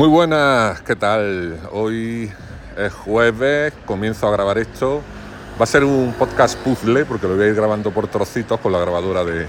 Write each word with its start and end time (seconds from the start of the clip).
Muy 0.00 0.08
buenas, 0.08 0.80
¿qué 0.80 0.96
tal? 0.96 1.60
Hoy 1.72 2.32
es 2.74 2.90
jueves, 2.90 3.74
comienzo 3.84 4.26
a 4.28 4.30
grabar 4.30 4.56
esto. 4.56 5.02
Va 5.60 5.64
a 5.64 5.66
ser 5.66 5.84
un 5.84 6.14
podcast 6.18 6.58
puzzle 6.60 7.04
porque 7.04 7.28
lo 7.28 7.36
voy 7.36 7.44
a 7.44 7.48
ir 7.48 7.54
grabando 7.54 7.90
por 7.90 8.08
trocitos 8.08 8.58
con 8.60 8.72
la 8.72 8.78
grabadora 8.78 9.24
de, 9.24 9.46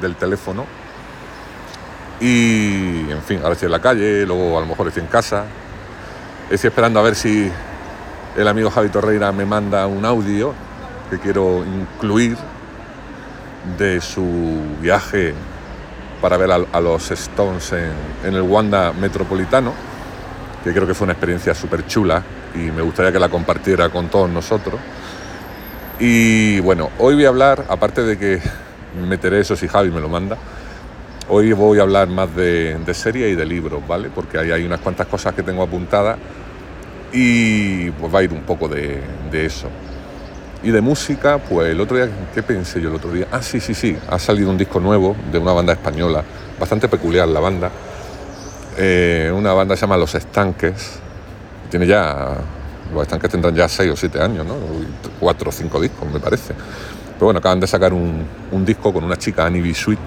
del 0.00 0.16
teléfono. 0.16 0.64
Y, 2.20 3.08
en 3.12 3.22
fin, 3.24 3.38
ahora 3.44 3.52
estoy 3.52 3.66
en 3.66 3.72
la 3.72 3.80
calle, 3.80 4.26
luego 4.26 4.58
a 4.58 4.60
lo 4.60 4.66
mejor 4.66 4.88
estoy 4.88 5.04
en 5.04 5.08
casa. 5.08 5.44
Estoy 6.50 6.66
esperando 6.66 6.98
a 6.98 7.04
ver 7.04 7.14
si 7.14 7.48
el 8.36 8.48
amigo 8.48 8.72
Javi 8.72 8.88
Torreira 8.88 9.30
me 9.30 9.46
manda 9.46 9.86
un 9.86 10.04
audio 10.04 10.52
que 11.10 11.20
quiero 11.20 11.64
incluir 11.64 12.36
de 13.78 14.00
su 14.00 14.64
viaje 14.80 15.32
para 16.20 16.36
ver 16.36 16.50
a, 16.50 16.80
los 16.80 17.10
Stones 17.10 17.72
en, 17.72 18.34
el 18.34 18.42
Wanda 18.42 18.92
Metropolitano, 18.92 19.72
que 20.64 20.72
creo 20.72 20.86
que 20.86 20.94
fue 20.94 21.04
una 21.04 21.12
experiencia 21.12 21.54
súper 21.54 21.86
chula 21.86 22.22
y 22.54 22.70
me 22.70 22.82
gustaría 22.82 23.12
que 23.12 23.18
la 23.18 23.28
compartiera 23.28 23.88
con 23.88 24.08
todos 24.08 24.28
nosotros. 24.30 24.80
Y 25.98 26.60
bueno, 26.60 26.90
hoy 26.98 27.14
voy 27.14 27.24
a 27.24 27.28
hablar, 27.28 27.64
aparte 27.68 28.02
de 28.02 28.18
que 28.18 28.40
meteré 29.08 29.40
eso 29.40 29.56
si 29.56 29.68
Javi 29.68 29.90
me 29.90 30.00
lo 30.00 30.08
manda, 30.08 30.36
hoy 31.28 31.52
voy 31.52 31.78
a 31.78 31.82
hablar 31.82 32.08
más 32.08 32.34
de, 32.34 32.78
serie 32.92 33.28
y 33.28 33.34
de 33.34 33.44
libros, 33.44 33.86
¿vale? 33.86 34.10
Porque 34.14 34.38
ahí 34.38 34.50
hay 34.50 34.64
unas 34.64 34.80
cuantas 34.80 35.06
cosas 35.06 35.34
que 35.34 35.42
tengo 35.42 35.62
apuntadas 35.62 36.18
y 37.12 37.90
pues 37.92 38.14
va 38.14 38.18
a 38.18 38.22
ir 38.22 38.32
un 38.32 38.42
poco 38.42 38.68
de 38.68 39.00
eso. 39.32 39.68
Y 40.62 40.70
de 40.70 40.80
música, 40.80 41.38
pues 41.38 41.70
el 41.70 41.80
otro 41.80 41.96
día, 41.96 42.08
¿qué 42.34 42.42
pensé 42.42 42.80
yo 42.80 42.88
el 42.88 42.96
otro 42.96 43.12
día? 43.12 43.28
Ah, 43.30 43.42
sí, 43.42 43.60
sí, 43.60 43.74
sí, 43.74 43.96
ha 44.08 44.18
salido 44.18 44.50
un 44.50 44.58
disco 44.58 44.80
nuevo 44.80 45.14
de 45.30 45.38
una 45.38 45.52
banda 45.52 45.72
española, 45.72 46.24
bastante 46.58 46.88
peculiar 46.88 47.28
la 47.28 47.40
banda. 47.40 47.70
Eh, 48.76 49.32
una 49.34 49.52
banda 49.52 49.76
se 49.76 49.82
llama 49.82 49.96
Los 49.96 50.14
Estanques, 50.14 50.98
tiene 51.70 51.86
ya, 51.86 52.34
los 52.92 53.02
Estanques 53.02 53.30
tendrán 53.30 53.54
ya 53.54 53.68
6 53.68 53.90
o 53.92 53.96
7 53.96 54.20
años, 54.20 54.46
¿no? 54.46 54.54
4 55.20 55.48
o 55.48 55.52
5 55.52 55.80
discos, 55.80 56.10
me 56.10 56.20
parece. 56.20 56.54
Pero 57.14 57.26
bueno, 57.26 57.38
acaban 57.38 57.60
de 57.60 57.66
sacar 57.66 57.92
un, 57.92 58.26
disco 58.64 58.92
con 58.92 59.04
una 59.04 59.16
chica, 59.16 59.46
Annie 59.46 59.62
B. 59.62 59.74
Sweet, 59.74 59.98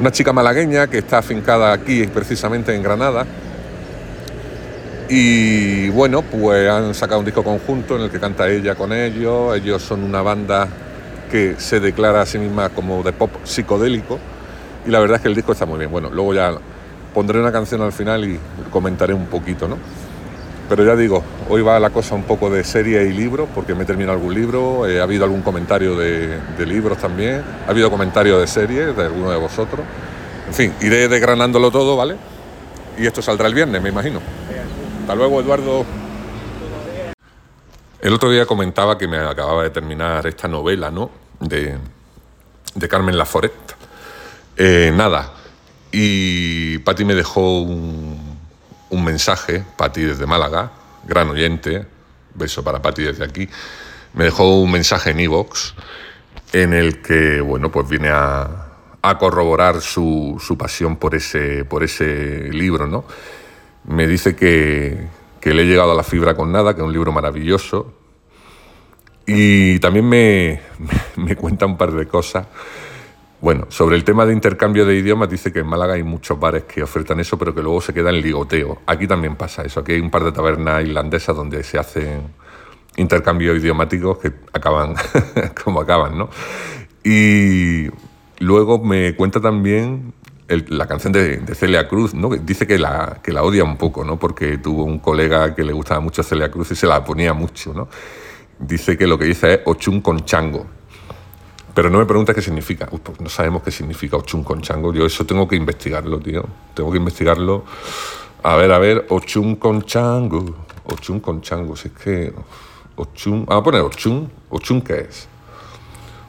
una 0.00 0.10
chica 0.10 0.32
malagueña 0.32 0.86
que 0.86 0.98
está 0.98 1.18
afincada 1.18 1.72
aquí 1.72 2.06
precisamente 2.06 2.74
en 2.74 2.82
Granada 2.82 3.26
y 5.08 5.88
bueno, 5.90 6.22
pues 6.22 6.68
han 6.68 6.94
sacado 6.94 7.20
un 7.20 7.26
disco 7.26 7.42
conjunto 7.42 7.96
en 7.96 8.02
el 8.02 8.10
que 8.10 8.20
canta 8.20 8.48
ella 8.48 8.74
con 8.74 8.92
ellos. 8.92 9.56
Ellos 9.56 9.82
son 9.82 10.02
una 10.04 10.22
banda 10.22 10.68
que 11.30 11.56
se 11.58 11.80
declara 11.80 12.22
a 12.22 12.26
sí 12.26 12.38
misma 12.38 12.68
como 12.70 13.02
de 13.02 13.12
pop 13.12 13.30
psicodélico. 13.44 14.18
Y 14.86 14.90
la 14.90 15.00
verdad 15.00 15.16
es 15.16 15.22
que 15.22 15.28
el 15.28 15.34
disco 15.34 15.52
está 15.52 15.66
muy 15.66 15.78
bien. 15.78 15.90
Bueno, 15.90 16.10
luego 16.10 16.34
ya 16.34 16.52
pondré 17.14 17.40
una 17.40 17.52
canción 17.52 17.82
al 17.82 17.92
final 17.92 18.24
y 18.24 18.38
comentaré 18.70 19.14
un 19.14 19.26
poquito, 19.26 19.68
¿no? 19.68 19.76
Pero 20.68 20.84
ya 20.84 20.96
digo, 20.96 21.22
hoy 21.50 21.60
va 21.60 21.78
la 21.78 21.90
cosa 21.90 22.14
un 22.14 22.22
poco 22.22 22.48
de 22.48 22.64
serie 22.64 23.04
y 23.04 23.12
libro, 23.12 23.46
porque 23.54 23.74
me 23.74 23.82
he 23.82 23.86
terminado 23.86 24.16
algún 24.16 24.32
libro, 24.32 24.88
eh, 24.88 25.00
ha 25.00 25.02
habido 25.02 25.24
algún 25.24 25.42
comentario 25.42 25.96
de, 25.96 26.38
de 26.56 26.66
libros 26.66 26.96
también, 26.98 27.42
ha 27.66 27.70
habido 27.70 27.90
comentarios 27.90 28.40
de 28.40 28.46
series 28.46 28.96
de 28.96 29.04
alguno 29.04 29.30
de 29.30 29.36
vosotros. 29.36 29.84
En 30.48 30.54
fin, 30.54 30.72
iré 30.80 31.08
desgranándolo 31.08 31.70
todo, 31.70 31.96
¿vale? 31.96 32.16
Y 32.98 33.06
esto 33.06 33.20
saldrá 33.20 33.48
el 33.48 33.54
viernes, 33.54 33.82
me 33.82 33.90
imagino. 33.90 34.20
Hasta 35.02 35.16
luego, 35.16 35.40
Eduardo. 35.40 35.84
El 38.00 38.12
otro 38.14 38.30
día 38.30 38.46
comentaba 38.46 38.96
que 38.96 39.08
me 39.08 39.18
acababa 39.18 39.64
de 39.64 39.70
terminar 39.70 40.24
esta 40.28 40.46
novela, 40.46 40.92
¿no? 40.92 41.10
De, 41.40 41.76
Carmen 42.88 43.18
Laforet. 43.18 43.52
Eh, 44.56 44.92
nada. 44.94 45.32
Y 45.90 46.78
Patti 46.78 47.04
me 47.04 47.16
dejó 47.16 47.62
un, 47.62 48.38
un 48.90 49.04
mensaje, 49.04 49.64
Patti 49.76 50.02
desde 50.02 50.24
Málaga, 50.24 50.70
gran 51.04 51.28
oyente, 51.30 51.84
beso 52.34 52.62
para 52.62 52.80
Patti 52.80 53.02
desde 53.02 53.24
aquí, 53.24 53.48
me 54.14 54.24
dejó 54.24 54.60
un 54.60 54.70
mensaje 54.70 55.10
en 55.10 55.18
iVoox 55.18 55.72
en 56.52 56.74
el 56.74 57.02
que, 57.02 57.40
bueno, 57.40 57.72
pues 57.72 57.88
viene 57.88 58.10
a, 58.10 58.68
a 59.02 59.18
corroborar 59.18 59.80
su, 59.80 60.40
su, 60.40 60.56
pasión 60.56 60.96
por 60.96 61.16
ese, 61.16 61.64
por 61.64 61.82
ese 61.82 62.50
libro, 62.52 62.86
¿no? 62.86 63.04
Me 63.84 64.06
dice 64.06 64.36
que, 64.36 65.08
le 65.44 65.62
he 65.62 65.66
llegado 65.66 65.92
a 65.92 65.94
la 65.94 66.04
fibra 66.04 66.34
con 66.34 66.52
nada, 66.52 66.74
que 66.74 66.80
es 66.80 66.86
un 66.86 66.92
libro 66.92 67.12
maravilloso. 67.12 67.92
Y 69.26 69.78
también 69.80 70.08
me, 71.16 71.36
cuenta 71.36 71.66
un 71.66 71.76
par 71.76 71.92
de 71.92 72.06
cosas. 72.06 72.46
Bueno, 73.40 73.66
sobre 73.70 73.96
el 73.96 74.04
tema 74.04 74.24
de 74.24 74.32
intercambio 74.32 74.86
de 74.86 74.94
idiomas, 74.94 75.28
dice 75.28 75.52
que 75.52 75.60
en 75.60 75.66
Málaga 75.66 75.94
hay 75.94 76.04
muchos 76.04 76.38
bares 76.38 76.62
que 76.64 76.82
ofertan 76.82 77.18
eso, 77.18 77.36
pero 77.36 77.52
que 77.52 77.60
luego 77.60 77.80
se 77.80 77.92
quedan 77.92 78.14
en 78.14 78.22
ligoteo. 78.22 78.82
Aquí 78.86 79.08
también 79.08 79.34
pasa 79.34 79.62
eso. 79.62 79.80
Aquí 79.80 79.92
hay 79.92 80.00
un 80.00 80.10
par 80.10 80.22
de 80.22 80.30
tabernas 80.30 80.84
irlandesas 80.84 81.34
donde 81.34 81.64
se 81.64 81.78
hacen 81.78 82.22
intercambios 82.96 83.58
idiomáticos 83.58 84.18
que 84.18 84.32
acaban 84.52 84.94
como 85.64 85.80
acaban, 85.80 86.16
¿no? 86.16 86.28
Y 87.02 87.88
luego 88.38 88.78
me 88.78 89.16
cuenta 89.16 89.40
también 89.40 90.12
la 90.68 90.86
canción 90.86 91.12
de, 91.12 91.42
Celia 91.54 91.88
Cruz, 91.88 92.14
¿no? 92.14 92.28
dice 92.30 92.66
que 92.66 92.78
la, 92.78 93.20
odia 93.40 93.64
un 93.64 93.76
poco, 93.76 94.04
¿no? 94.04 94.18
porque 94.18 94.58
tuvo 94.58 94.84
un 94.84 94.98
colega 94.98 95.54
que 95.54 95.64
le 95.64 95.72
gustaba 95.72 96.00
mucho 96.00 96.22
Celia 96.22 96.50
Cruz 96.50 96.70
y 96.72 96.74
se 96.76 96.86
la 96.86 97.04
ponía 97.04 97.32
mucho. 97.32 97.72
¿no? 97.72 97.88
Dice 98.58 98.96
que 98.96 99.06
lo 99.06 99.18
que 99.18 99.24
dice 99.24 99.54
es 99.54 99.60
ochun 99.64 100.00
con 100.00 100.24
chango. 100.24 100.66
Pero 101.74 101.88
no 101.88 101.98
me 101.98 102.06
pregunta 102.06 102.34
qué 102.34 102.42
significa. 102.42 102.86
Pues 102.86 103.20
no 103.20 103.28
sabemos 103.28 103.62
qué 103.62 103.70
significa 103.70 104.16
ochun 104.16 104.44
con 104.44 104.60
chango. 104.60 104.92
Yo 104.92 105.06
eso 105.06 105.24
tengo 105.24 105.48
que 105.48 105.56
investigarlo, 105.56 106.20
tío. 106.20 106.44
Tengo 106.74 106.92
que 106.92 106.98
investigarlo. 106.98 107.64
A 108.42 108.56
ver, 108.56 108.72
a 108.72 108.78
ver, 108.78 109.06
ochun 109.08 109.56
con 109.56 109.82
chango. 109.82 110.66
Ochun 110.84 111.20
con 111.20 111.40
chango. 111.40 111.74
Si 111.74 111.88
es 111.88 111.94
que. 111.94 112.32
Ochun. 112.96 113.46
Vamos 113.46 113.62
a 113.62 113.64
poner 113.64 113.80
ochun. 113.80 114.30
¿Ochun 114.50 114.82
qué 114.82 115.06
es? 115.08 115.26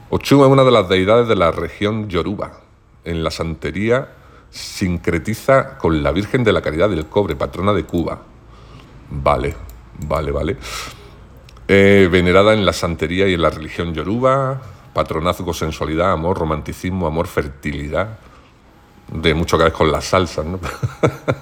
Ochun 0.10 0.40
es 0.42 0.48
una 0.48 0.64
de 0.64 0.72
las 0.72 0.88
deidades 0.88 1.28
de 1.28 1.36
la 1.36 1.52
región 1.52 2.08
Yoruba 2.08 2.63
en 3.06 3.24
la 3.24 3.32
santería 3.32 4.10
sincretiza 4.50 5.78
con 5.78 6.04
la 6.04 6.12
Virgen 6.12 6.44
de 6.44 6.54
la 6.54 6.62
Caridad 6.62 6.90
del 6.90 7.08
Cobre, 7.08 7.36
patrona 7.36 7.74
de 7.74 7.86
Cuba. 7.86 8.22
Vale, 9.10 9.56
vale, 10.08 10.32
vale. 10.32 10.58
Eh, 11.68 12.08
venerada 12.12 12.54
en 12.54 12.66
la 12.66 12.74
santería 12.74 13.28
y 13.28 13.34
en 13.34 13.42
la 13.42 13.50
religión 13.50 13.94
yoruba, 13.94 14.62
patronazgo, 14.94 15.54
sensualidad, 15.54 16.12
amor, 16.12 16.38
romanticismo, 16.38 17.08
amor, 17.08 17.28
fertilidad. 17.28 18.20
De 19.12 19.34
mucho 19.34 19.58
que 19.58 19.64
ver 19.66 19.74
con 19.74 19.92
las 19.92 20.06
salsas, 20.06 20.46
¿no? 20.46 20.60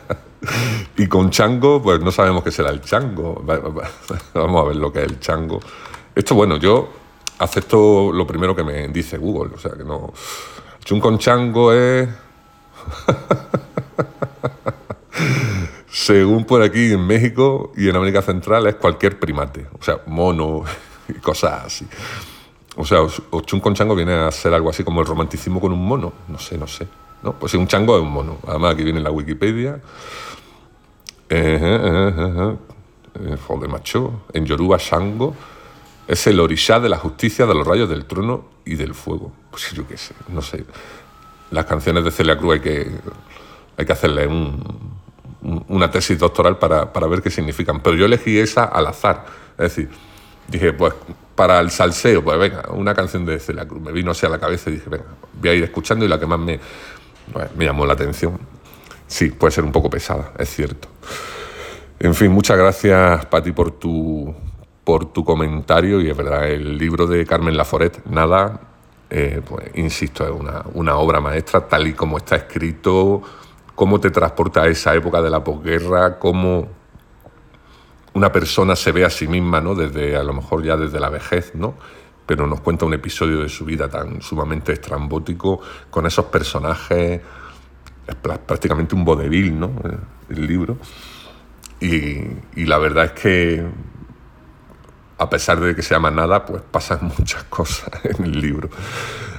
y 0.98 1.08
con 1.08 1.30
chango, 1.30 1.82
pues 1.82 2.00
no 2.00 2.12
sabemos 2.12 2.44
qué 2.44 2.52
será 2.52 2.70
el 2.70 2.82
chango. 2.82 3.44
Vamos 4.34 4.64
a 4.64 4.68
ver 4.68 4.78
lo 4.78 4.92
que 4.92 5.00
es 5.00 5.06
el 5.06 5.20
chango. 5.20 5.60
Esto, 6.16 6.36
bueno, 6.36 6.58
yo 6.58 6.90
acepto 7.40 8.12
lo 8.14 8.26
primero 8.26 8.56
que 8.56 8.64
me 8.64 8.88
dice 8.88 9.18
Google, 9.18 9.56
o 9.56 9.60
sea 9.60 9.72
que 9.72 9.84
no. 9.84 10.14
Chun 10.84 11.00
con 11.00 11.18
chango 11.18 11.74
es. 11.74 12.10
Según 15.90 16.46
por 16.46 16.62
aquí 16.62 16.94
en 16.94 17.06
México 17.06 17.74
y 17.76 17.90
en 17.90 17.96
América 17.96 18.22
Central 18.22 18.66
es 18.68 18.76
cualquier 18.76 19.20
primate, 19.20 19.68
o 19.78 19.84
sea, 19.84 20.02
mono 20.08 20.64
y 21.08 21.14
cosas 21.16 21.66
así. 21.66 21.88
O 22.76 22.86
sea, 22.86 23.02
o 23.02 23.42
chun 23.42 23.60
con 23.60 23.76
chango 23.76 23.94
viene 23.96 24.14
a 24.14 24.32
ser 24.32 24.54
algo 24.54 24.70
así 24.70 24.84
como 24.84 25.02
el 25.02 25.08
romanticismo 25.08 25.60
con 25.60 25.74
un 25.74 25.86
mono, 25.86 26.14
no 26.28 26.40
sé, 26.40 26.58
no 26.58 26.66
sé. 26.68 26.88
¿no? 27.22 27.34
Pues 27.34 27.54
un 27.54 27.68
chango 27.68 27.98
es 27.98 28.02
un 28.02 28.12
mono. 28.12 28.38
Además, 28.48 28.74
aquí 28.74 28.84
viene 28.84 29.00
la 29.00 29.12
Wikipedia. 29.12 29.80
Eh, 31.30 32.56
joder, 33.48 33.70
macho. 33.70 34.24
En 34.34 34.46
Yoruba, 34.46 34.78
Shango 34.80 35.36
es 36.08 36.28
el 36.28 36.40
orishá 36.40 36.80
de 36.80 36.90
la 36.90 36.98
justicia, 36.98 37.46
de 37.46 37.54
los 37.54 37.66
rayos 37.66 37.90
del 37.90 38.06
trono 38.06 38.46
y 38.66 38.76
del 38.76 38.94
fuego. 38.94 39.32
Pues 39.50 39.72
yo 39.72 39.88
qué 39.88 39.98
sé, 39.98 40.14
no 40.30 40.42
sé. 40.42 40.66
Las 41.52 41.66
canciones 41.66 42.04
de 42.04 42.12
Celia 42.12 42.38
Cruz 42.38 42.54
hay 42.54 42.60
que, 42.60 42.92
hay 43.78 43.86
que 43.86 43.94
hacerle 43.94 44.28
una 45.42 45.92
tesis 45.92 46.18
doctoral 46.18 46.58
para, 46.58 46.92
para, 46.92 47.08
ver 47.08 47.22
qué 47.22 47.30
significan. 47.30 47.82
Pero 47.82 47.96
yo 47.96 48.06
elegí 48.06 48.38
esa 48.40 48.66
al 48.66 48.88
azar. 48.88 49.26
Es 49.54 49.76
decir, 49.76 49.90
dije, 50.48 50.74
pues 50.74 50.94
para 51.36 51.60
el 51.60 51.72
salseo, 51.72 52.24
pues 52.24 52.38
venga, 52.38 52.64
una 52.72 52.94
canción 52.94 53.26
de 53.26 53.40
Celia 53.40 53.68
Cruz. 53.68 53.82
Me 53.82 53.92
vino 53.92 54.12
así 54.12 54.26
a 54.26 54.30
la 54.30 54.40
cabeza 54.40 54.70
y 54.70 54.74
dije, 54.74 54.90
venga, 54.90 55.06
voy 55.34 55.50
a 55.50 55.54
ir 55.54 55.64
escuchando 55.64 56.06
y 56.06 56.08
la 56.08 56.20
que 56.20 56.26
más 56.26 56.40
me, 56.40 56.60
me 57.56 57.66
llamó 57.66 57.86
la 57.86 57.94
atención. 57.94 58.40
Sí, 59.08 59.30
puede 59.32 59.52
ser 59.52 59.64
un 59.64 59.72
poco 59.72 59.90
pesada, 59.90 60.32
es 60.38 60.50
cierto. 60.50 60.88
En 62.00 62.16
fin, 62.16 62.32
muchas 62.32 62.58
gracias, 62.58 63.26
Pati, 63.26 63.52
por 63.52 63.72
tu, 63.72 64.34
por 64.84 65.12
tu 65.14 65.24
comentario 65.24 66.02
y 66.02 66.10
es 66.10 66.18
verdad, 66.18 66.50
el 66.50 66.78
libro 66.78 67.08
de 67.08 67.26
Carmen 67.26 67.56
Laforet, 67.56 68.06
nada, 68.06 68.60
eh, 69.10 69.42
pues 69.48 69.70
insisto, 69.76 70.26
es 70.26 70.32
una, 70.32 70.64
una, 70.74 70.96
obra 70.98 71.20
maestra 71.20 71.68
tal 71.68 71.88
y 71.88 71.94
como 71.94 72.18
está 72.18 72.36
escrito, 72.36 73.22
cómo 73.76 74.00
te 74.00 74.10
transporta 74.10 74.64
a 74.64 74.68
esa 74.68 74.96
época 74.96 75.22
de 75.22 75.30
la 75.30 75.44
posguerra, 75.44 76.18
cómo 76.18 76.68
una 78.14 78.32
persona 78.32 78.76
se 78.76 78.92
ve 78.92 79.06
a 79.06 79.10
sí 79.10 79.28
misma, 79.28 79.62
¿no? 79.62 79.76
Desde, 79.76 80.16
a 80.16 80.24
lo 80.24 80.34
mejor 80.34 80.64
ya 80.64 80.76
desde 80.76 81.00
la 81.00 81.10
vejez, 81.10 81.56
¿no? 81.56 81.76
Pero 82.26 82.48
nos 82.48 82.62
cuenta 82.62 82.86
un 82.86 82.94
episodio 82.94 83.42
de 83.42 83.50
su 83.50 83.66
vida 83.66 83.90
tan 83.90 84.22
sumamente 84.22 84.74
estrambótico, 84.74 85.62
con 85.90 86.06
esos 86.06 86.26
personajes, 86.26 87.22
es 88.08 88.16
prácticamente 88.16 88.96
un 88.96 89.06
vodevil, 89.06 89.60
¿no? 89.60 89.72
el 90.30 90.48
libro. 90.48 90.78
Y, 91.80 92.66
la 92.66 92.78
verdad 92.78 93.06
es 93.06 93.12
que, 93.14 93.66
a 95.22 95.30
pesar 95.30 95.60
de 95.60 95.76
que 95.76 95.84
se 95.84 95.94
llama 95.94 96.10
nada, 96.10 96.44
pues 96.46 96.64
pasan 96.72 97.12
muchas 97.18 97.44
cosas 97.44 97.92
en 98.04 98.26
el 98.26 98.42
libro. 98.42 98.70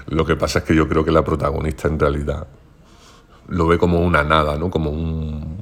Lo 0.06 0.24
que 0.24 0.36
pasa 0.36 0.60
es 0.60 0.64
que 0.64 0.76
yo 0.76 0.88
creo 0.88 1.04
que 1.04 1.10
la 1.10 1.24
protagonista 1.24 1.88
en 1.88 1.98
realidad 1.98 2.46
lo 3.48 3.66
ve 3.66 3.78
como 3.78 4.00
una 4.00 4.22
nada, 4.22 4.56
¿no? 4.56 4.70
Como 4.70 4.90
un. 4.90 5.58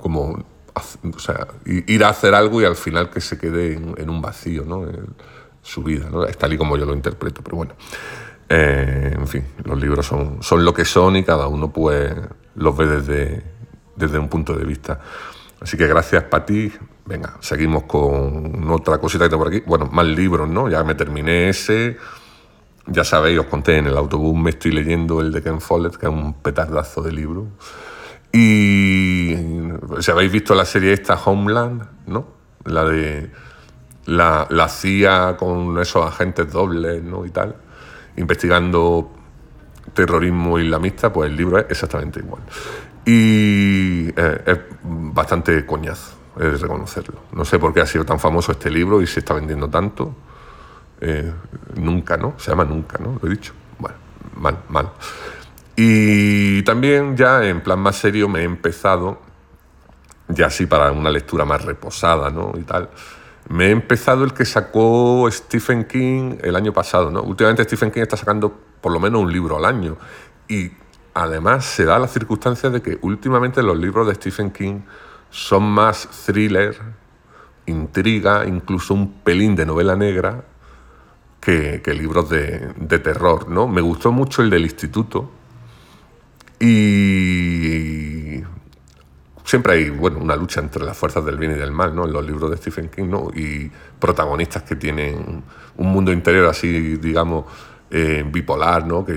como. 0.00 0.44
O 0.74 1.18
sea, 1.18 1.46
ir 1.66 2.02
a 2.02 2.08
hacer 2.08 2.34
algo 2.34 2.60
y 2.60 2.64
al 2.64 2.74
final 2.74 3.08
que 3.08 3.20
se 3.20 3.38
quede 3.38 3.74
en, 3.74 4.10
un 4.10 4.20
vacío, 4.20 4.64
¿no? 4.64 4.84
su 5.62 5.84
vida, 5.84 6.08
¿no? 6.10 6.24
Es 6.24 6.36
tal 6.36 6.52
y 6.52 6.58
como 6.58 6.76
yo 6.76 6.84
lo 6.84 6.94
interpreto, 6.94 7.42
pero 7.44 7.58
bueno. 7.58 7.74
Eh, 8.48 9.14
en 9.16 9.28
fin, 9.28 9.44
los 9.64 9.80
libros 9.80 10.04
son, 10.04 10.42
son 10.42 10.64
lo 10.64 10.74
que 10.74 10.84
son 10.84 11.16
y 11.16 11.22
cada 11.22 11.46
uno 11.46 11.72
pues 11.72 12.12
los 12.56 12.76
ve 12.76 12.86
desde, 12.86 13.44
desde 13.94 14.18
un 14.18 14.28
punto 14.28 14.54
de 14.54 14.64
vista. 14.64 15.00
Así 15.60 15.76
que 15.76 15.86
gracias 15.86 16.24
para 16.24 16.44
ti. 16.44 16.72
Venga, 17.06 17.36
seguimos 17.40 17.84
con 17.84 18.70
otra 18.70 18.98
cosita 18.98 19.24
que 19.24 19.30
tengo 19.30 19.44
por 19.44 19.52
aquí. 19.52 19.62
Bueno, 19.66 19.86
más 19.86 20.06
libros, 20.06 20.48
¿no? 20.48 20.68
Ya 20.68 20.82
me 20.84 20.94
terminé 20.94 21.48
ese. 21.48 21.96
Ya 22.86 23.04
sabéis, 23.04 23.38
os 23.38 23.46
conté 23.46 23.78
en 23.78 23.86
el 23.86 23.96
autobús, 23.96 24.36
me 24.36 24.50
estoy 24.50 24.72
leyendo 24.72 25.20
el 25.20 25.32
de 25.32 25.42
Ken 25.42 25.60
Follett, 25.60 25.96
que 25.96 26.06
es 26.06 26.12
un 26.12 26.34
petardazo 26.34 27.00
de 27.00 27.12
libro. 27.12 27.46
Y 28.30 29.34
si 30.00 30.10
habéis 30.10 30.32
visto 30.32 30.54
la 30.54 30.64
serie 30.64 30.92
esta, 30.92 31.14
Homeland, 31.14 31.86
¿no? 32.06 32.26
La 32.64 32.84
de 32.84 33.30
la, 34.06 34.46
la 34.50 34.68
CIA 34.68 35.36
con 35.38 35.78
esos 35.80 36.06
agentes 36.06 36.50
dobles, 36.52 37.02
¿no? 37.02 37.24
Y 37.24 37.30
tal, 37.30 37.54
investigando 38.16 39.10
terrorismo 39.94 40.58
islamista, 40.58 41.12
pues 41.12 41.30
el 41.30 41.36
libro 41.36 41.58
es 41.58 41.66
exactamente 41.70 42.20
igual. 42.20 42.42
Y 43.04 44.08
eh, 44.08 44.42
es 44.46 44.58
bastante 44.82 45.66
coñazo, 45.66 46.16
es 46.40 46.60
reconocerlo. 46.60 47.20
No 47.32 47.44
sé 47.44 47.58
por 47.58 47.74
qué 47.74 47.80
ha 47.80 47.86
sido 47.86 48.04
tan 48.04 48.18
famoso 48.18 48.52
este 48.52 48.70
libro 48.70 49.02
y 49.02 49.06
se 49.06 49.20
está 49.20 49.34
vendiendo 49.34 49.68
tanto. 49.68 50.14
Eh, 51.00 51.32
nunca, 51.74 52.16
¿no? 52.16 52.34
Se 52.38 52.50
llama 52.50 52.64
Nunca, 52.64 52.98
¿no? 52.98 53.18
Lo 53.20 53.28
he 53.28 53.30
dicho. 53.30 53.52
Bueno, 53.78 53.96
mal, 54.36 54.58
mal. 54.68 54.90
Y 55.76 56.62
también 56.62 57.16
ya 57.16 57.44
en 57.44 57.60
plan 57.60 57.78
más 57.78 57.96
serio 57.96 58.28
me 58.28 58.40
he 58.40 58.44
empezado, 58.44 59.20
ya 60.28 60.46
así 60.46 60.66
para 60.66 60.92
una 60.92 61.10
lectura 61.10 61.44
más 61.44 61.64
reposada, 61.64 62.30
¿no? 62.30 62.52
Y 62.56 62.62
tal. 62.62 62.88
Me 63.48 63.66
he 63.66 63.70
empezado 63.70 64.24
el 64.24 64.32
que 64.32 64.46
sacó 64.46 65.28
Stephen 65.30 65.84
King 65.84 66.38
el 66.42 66.56
año 66.56 66.72
pasado, 66.72 67.10
¿no? 67.10 67.22
Últimamente 67.22 67.64
Stephen 67.64 67.90
King 67.90 68.02
está 68.02 68.16
sacando 68.16 68.54
por 68.80 68.92
lo 68.92 69.00
menos 69.00 69.20
un 69.20 69.32
libro 69.32 69.58
al 69.58 69.66
año. 69.66 69.98
Y 70.48 70.70
además 71.14 71.64
se 71.64 71.84
da 71.84 71.98
la 71.98 72.08
circunstancia 72.08 72.70
de 72.70 72.82
que 72.82 72.98
últimamente 73.02 73.62
los 73.62 73.78
libros 73.78 74.06
de 74.08 74.14
Stephen 74.16 74.50
King 74.50 74.80
son 75.30 75.64
más 75.64 76.08
thriller, 76.26 76.76
intriga, 77.66 78.46
incluso 78.46 78.94
un 78.94 79.12
pelín 79.22 79.56
de 79.56 79.64
novela 79.64 79.96
negra 79.96 80.44
que, 81.40 81.80
libros 81.94 82.28
de, 82.30 82.98
terror. 83.02 83.48
¿no? 83.48 83.68
Me 83.68 83.80
gustó 83.80 84.12
mucho 84.12 84.42
el 84.42 84.50
del 84.50 84.62
instituto 84.62 85.30
y 86.58 88.42
siempre 89.44 89.74
hay 89.74 89.90
bueno, 89.90 90.18
una 90.18 90.36
lucha 90.36 90.60
entre 90.60 90.84
las 90.84 90.96
fuerzas 90.96 91.24
del 91.24 91.36
bien 91.36 91.52
y 91.52 91.54
del 91.54 91.70
mal 91.70 91.94
¿no? 91.94 92.06
en 92.06 92.12
los 92.12 92.24
libros 92.26 92.50
de 92.50 92.56
Stephen 92.56 92.88
King 92.88 93.08
¿no? 93.08 93.30
y 93.34 93.70
protagonistas 93.98 94.62
que 94.62 94.76
tienen 94.76 95.42
un 95.76 95.92
mundo 95.92 96.12
interior 96.12 96.46
así, 96.46 96.96
digamos, 96.96 97.44
eh, 97.90 98.24
bipolar, 98.26 98.86
¿no? 98.86 99.04
Que, 99.04 99.14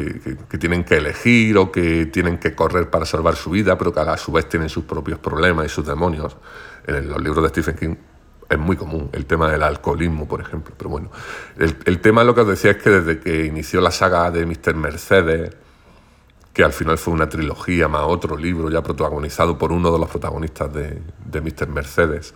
tienen 0.59 0.83
que 0.83 0.97
elegir 0.97 1.57
o 1.57 1.71
que 1.71 2.05
tienen 2.07 2.37
que 2.37 2.53
correr 2.53 2.89
para 2.89 3.05
salvar 3.05 3.35
su 3.35 3.49
vida, 3.49 3.77
pero 3.77 3.93
que 3.93 3.99
a 3.99 4.17
su 4.17 4.31
vez 4.31 4.47
tienen 4.49 4.69
sus 4.69 4.83
propios 4.83 5.19
problemas 5.19 5.65
y 5.65 5.69
sus 5.69 5.85
demonios. 5.85 6.37
En 6.85 7.09
los 7.09 7.21
libros 7.21 7.43
de 7.43 7.49
Stephen 7.49 7.75
King 7.75 7.95
es 8.49 8.57
muy 8.57 8.75
común, 8.77 9.09
el 9.13 9.25
tema 9.25 9.49
del 9.49 9.63
alcoholismo, 9.63 10.27
por 10.27 10.41
ejemplo. 10.41 10.75
Pero 10.77 10.89
bueno, 10.89 11.11
el, 11.57 11.75
el 11.85 11.99
tema 11.99 12.23
lo 12.23 12.35
que 12.35 12.41
os 12.41 12.47
decía 12.47 12.71
es 12.71 12.77
que 12.77 12.89
desde 12.89 13.19
que 13.19 13.45
inició 13.45 13.81
la 13.81 13.91
saga 13.91 14.29
de 14.31 14.45
Mr. 14.45 14.75
Mercedes, 14.75 15.55
que 16.53 16.63
al 16.63 16.73
final 16.73 16.97
fue 16.97 17.13
una 17.13 17.29
trilogía 17.29 17.87
más 17.87 18.03
otro 18.05 18.35
libro 18.37 18.69
ya 18.69 18.81
protagonizado 18.81 19.57
por 19.57 19.71
uno 19.71 19.91
de 19.91 19.99
los 19.99 20.09
protagonistas 20.09 20.73
de, 20.73 21.01
de 21.25 21.41
Mr. 21.41 21.67
Mercedes, 21.67 22.33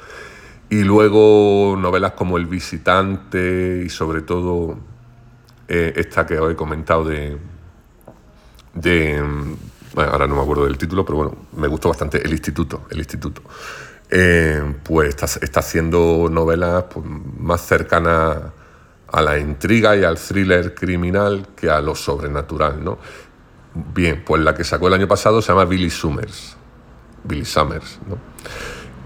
y 0.69 0.83
luego 0.83 1.75
novelas 1.77 2.13
como 2.13 2.37
El 2.37 2.45
visitante 2.45 3.83
y 3.85 3.89
sobre 3.89 4.21
todo 4.21 4.90
eh, 5.73 5.93
esta 5.95 6.25
que 6.25 6.37
os 6.37 6.51
he 6.51 6.55
comentado 6.57 7.05
de, 7.05 7.37
de 8.73 9.23
ahora 9.95 10.27
no 10.27 10.35
me 10.35 10.41
acuerdo 10.41 10.65
del 10.65 10.77
título, 10.77 11.05
pero 11.05 11.17
bueno, 11.17 11.35
me 11.55 11.69
gustó 11.69 11.87
bastante, 11.87 12.21
El 12.21 12.31
Instituto, 12.31 12.87
El 12.89 12.97
Instituto. 12.97 13.41
Eh, 14.09 14.61
pues 14.83 15.15
está, 15.15 15.61
haciendo 15.61 16.27
novelas 16.29 16.83
pues, 16.93 17.05
más 17.39 17.61
cercanas 17.61 18.37
a 19.13 19.21
la 19.21 19.39
intriga 19.39 19.95
y 19.95 20.03
al 20.03 20.17
thriller 20.17 20.75
criminal 20.75 21.47
que 21.55 21.69
a 21.69 21.79
lo 21.79 21.95
sobrenatural, 21.95 22.83
¿no? 22.83 22.97
Bien, 23.73 24.23
pues 24.25 24.41
la 24.41 24.53
que 24.53 24.65
sacó 24.65 24.89
el 24.89 24.95
año 24.95 25.07
pasado 25.07 25.41
se 25.41 25.53
llama 25.53 25.63
Billy 25.63 25.89
Summers. 25.89 26.57
Billy 27.23 27.45
Summers, 27.45 27.97
¿no? 28.09 28.17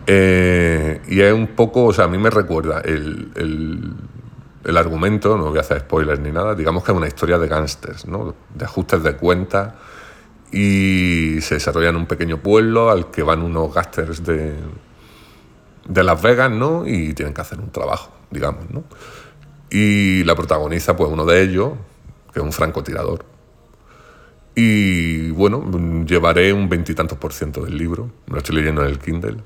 Eh, 0.08 1.00
y 1.10 1.22
es 1.22 1.32
un 1.32 1.50
poco, 1.50 1.86
o 1.86 1.94
sea, 1.94 2.06
a 2.06 2.08
mí 2.08 2.18
me 2.18 2.32
recuerda 2.32 2.82
el, 2.82 3.32
el 3.36 3.94
argumento, 4.78 5.38
no 5.38 5.50
voy 5.50 5.58
a 5.60 5.62
hacer 5.62 5.82
spoilers 5.82 6.20
ni 6.20 6.32
nada, 6.32 6.56
digamos 6.56 6.84
que 6.84 6.92
es 6.92 6.98
una 6.98 7.08
historia 7.08 7.38
de 7.38 7.48
gángsters, 7.48 8.08
¿no? 8.08 8.34
de 8.54 8.66
ajustes 8.66 9.04
de 9.04 9.16
cuentas 9.16 9.74
y 10.52 11.38
se 11.42 11.56
desarrolla 11.56 11.90
en 11.90 11.98
un 11.98 12.08
pequeño 12.08 12.40
pueblo 12.40 12.90
al 12.90 13.12
que 13.12 13.22
van 13.22 13.44
unos 13.44 13.74
gángsters 13.74 14.24
de, 14.26 14.56
de 15.88 16.04
Las 16.04 16.22
Vegas 16.22 16.52
¿no? 16.52 16.88
y 16.88 17.14
tienen 17.14 17.34
que 17.34 17.42
hacer 17.42 17.60
un 17.60 17.72
trabajo, 17.72 18.12
digamos. 18.32 18.70
¿no? 18.72 18.84
Y 19.70 20.24
la 20.24 20.36
protagoniza 20.36 20.96
pues 20.96 21.12
uno 21.12 21.26
de 21.26 21.44
ellos, 21.44 21.74
que 22.34 22.40
es 22.40 22.46
un 22.46 22.52
francotirador. 22.52 23.24
Y 24.56 25.30
bueno, 25.32 25.70
llevaré 26.06 26.54
un 26.54 26.70
veintitantos 26.70 27.18
por 27.18 27.34
ciento 27.34 27.66
del 27.66 27.78
libro, 27.78 28.10
lo 28.28 28.38
estoy 28.38 28.56
leyendo 28.56 28.84
en 28.84 28.88
el 28.88 29.00
Kindle 29.00 29.38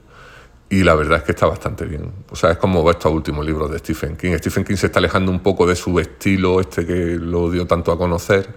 y 0.69 0.83
la 0.83 0.93
verdad 0.93 1.17
es 1.19 1.23
que 1.23 1.31
está 1.31 1.47
bastante 1.47 1.85
bien. 1.85 2.11
O 2.29 2.35
sea, 2.35 2.51
es 2.51 2.57
como 2.57 2.89
estos 2.91 3.11
últimos 3.11 3.45
libros 3.45 3.71
de 3.71 3.79
Stephen 3.79 4.15
King. 4.15 4.37
Stephen 4.37 4.63
King 4.63 4.75
se 4.75 4.85
está 4.87 4.99
alejando 4.99 5.31
un 5.31 5.39
poco 5.39 5.65
de 5.65 5.75
su 5.75 5.99
estilo, 5.99 6.61
este 6.61 6.85
que 6.85 7.17
lo 7.19 7.49
dio 7.49 7.65
tanto 7.65 7.91
a 7.91 7.97
conocer, 7.97 8.47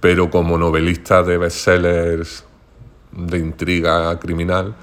pero 0.00 0.30
como 0.30 0.56
novelista 0.56 1.22
de 1.22 1.36
bestsellers 1.36 2.44
de 3.12 3.38
intriga 3.38 4.18
criminal, 4.18 4.74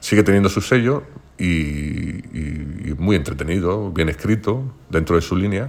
sigue 0.00 0.24
teniendo 0.24 0.48
su 0.48 0.60
sello 0.60 1.04
y, 1.38 1.48
y, 1.48 2.94
muy 2.98 3.16
entretenido, 3.16 3.90
bien 3.90 4.08
escrito, 4.08 4.62
dentro 4.90 5.16
de 5.16 5.22
su 5.22 5.36
línea. 5.36 5.66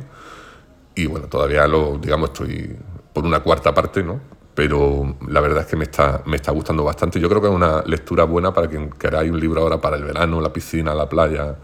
Y 0.96 1.06
bueno, 1.06 1.28
todavía 1.28 1.68
lo, 1.68 1.98
digamos, 1.98 2.30
estoy 2.32 2.76
por 3.14 3.24
una 3.24 3.40
cuarta 3.42 3.74
parte, 3.74 4.04
¿no? 4.04 4.20
Pero 4.56 5.18
la 5.28 5.42
verdad 5.42 5.64
es 5.64 5.68
que 5.68 5.76
me 5.76 5.84
está, 5.84 6.24
me 6.26 6.38
está 6.38 6.54
gustando 6.54 6.84
bastante. 6.84 7.20
Yo 7.20 7.28
creo 7.28 7.42
que 7.42 7.48
es 7.48 7.54
una 7.54 7.82
lectura 7.82 8.24
buena 8.24 8.54
para 8.54 8.68
quien 8.68 8.90
queráis 8.92 9.30
un 9.30 9.40
libro 9.40 9.62
ahora 9.62 9.82
para 9.82 9.98
el 9.98 10.06
verano, 10.06 10.40
la 10.40 10.52
piscina, 10.52 10.96
la 10.96 11.10
playa, 11.10 11.56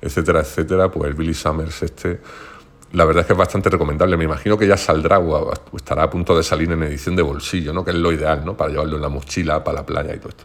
etcétera, 0.00 0.40
etcétera, 0.40 0.90
pues 0.90 1.16
Billy 1.16 1.32
Summers 1.32 1.82
este, 1.82 2.20
la 2.92 3.06
verdad 3.06 3.22
es 3.22 3.26
que 3.26 3.32
es 3.32 3.38
bastante 3.38 3.70
recomendable. 3.70 4.18
Me 4.18 4.24
imagino 4.24 4.58
que 4.58 4.66
ya 4.66 4.76
saldrá 4.76 5.18
o 5.18 5.52
estará 5.74 6.02
a 6.02 6.10
punto 6.10 6.36
de 6.36 6.42
salir 6.42 6.70
en 6.70 6.82
edición 6.82 7.16
de 7.16 7.22
bolsillo, 7.22 7.72
¿no? 7.72 7.82
que 7.82 7.92
es 7.92 7.96
lo 7.96 8.12
ideal, 8.12 8.44
¿no? 8.44 8.54
para 8.54 8.70
llevarlo 8.70 8.96
en 8.96 9.02
la 9.02 9.08
mochila, 9.08 9.64
para 9.64 9.78
la 9.80 9.86
playa 9.86 10.14
y 10.14 10.18
todo 10.18 10.28
esto. 10.28 10.44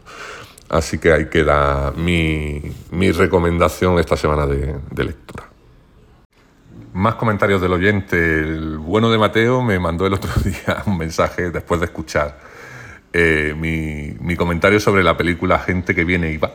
Así 0.70 0.98
que 0.98 1.12
ahí 1.12 1.28
queda 1.28 1.92
mi, 1.94 2.62
mi 2.92 3.12
recomendación 3.12 3.98
esta 3.98 4.16
semana 4.16 4.46
de, 4.46 4.76
de 4.90 5.04
lectura 5.04 5.49
más 6.92 7.14
comentarios 7.14 7.60
del 7.60 7.72
oyente. 7.72 8.16
El 8.16 8.78
bueno 8.78 9.10
de 9.10 9.18
Mateo 9.18 9.62
me 9.62 9.78
mandó 9.78 10.06
el 10.06 10.14
otro 10.14 10.30
día 10.44 10.82
un 10.86 10.98
mensaje 10.98 11.50
después 11.50 11.80
de 11.80 11.86
escuchar 11.86 12.38
eh, 13.12 13.54
mi, 13.56 14.36
comentario 14.36 14.80
sobre 14.80 15.02
la 15.02 15.16
película 15.16 15.58
Gente 15.58 15.94
que 15.94 16.04
viene 16.04 16.30
y 16.30 16.36
va, 16.36 16.52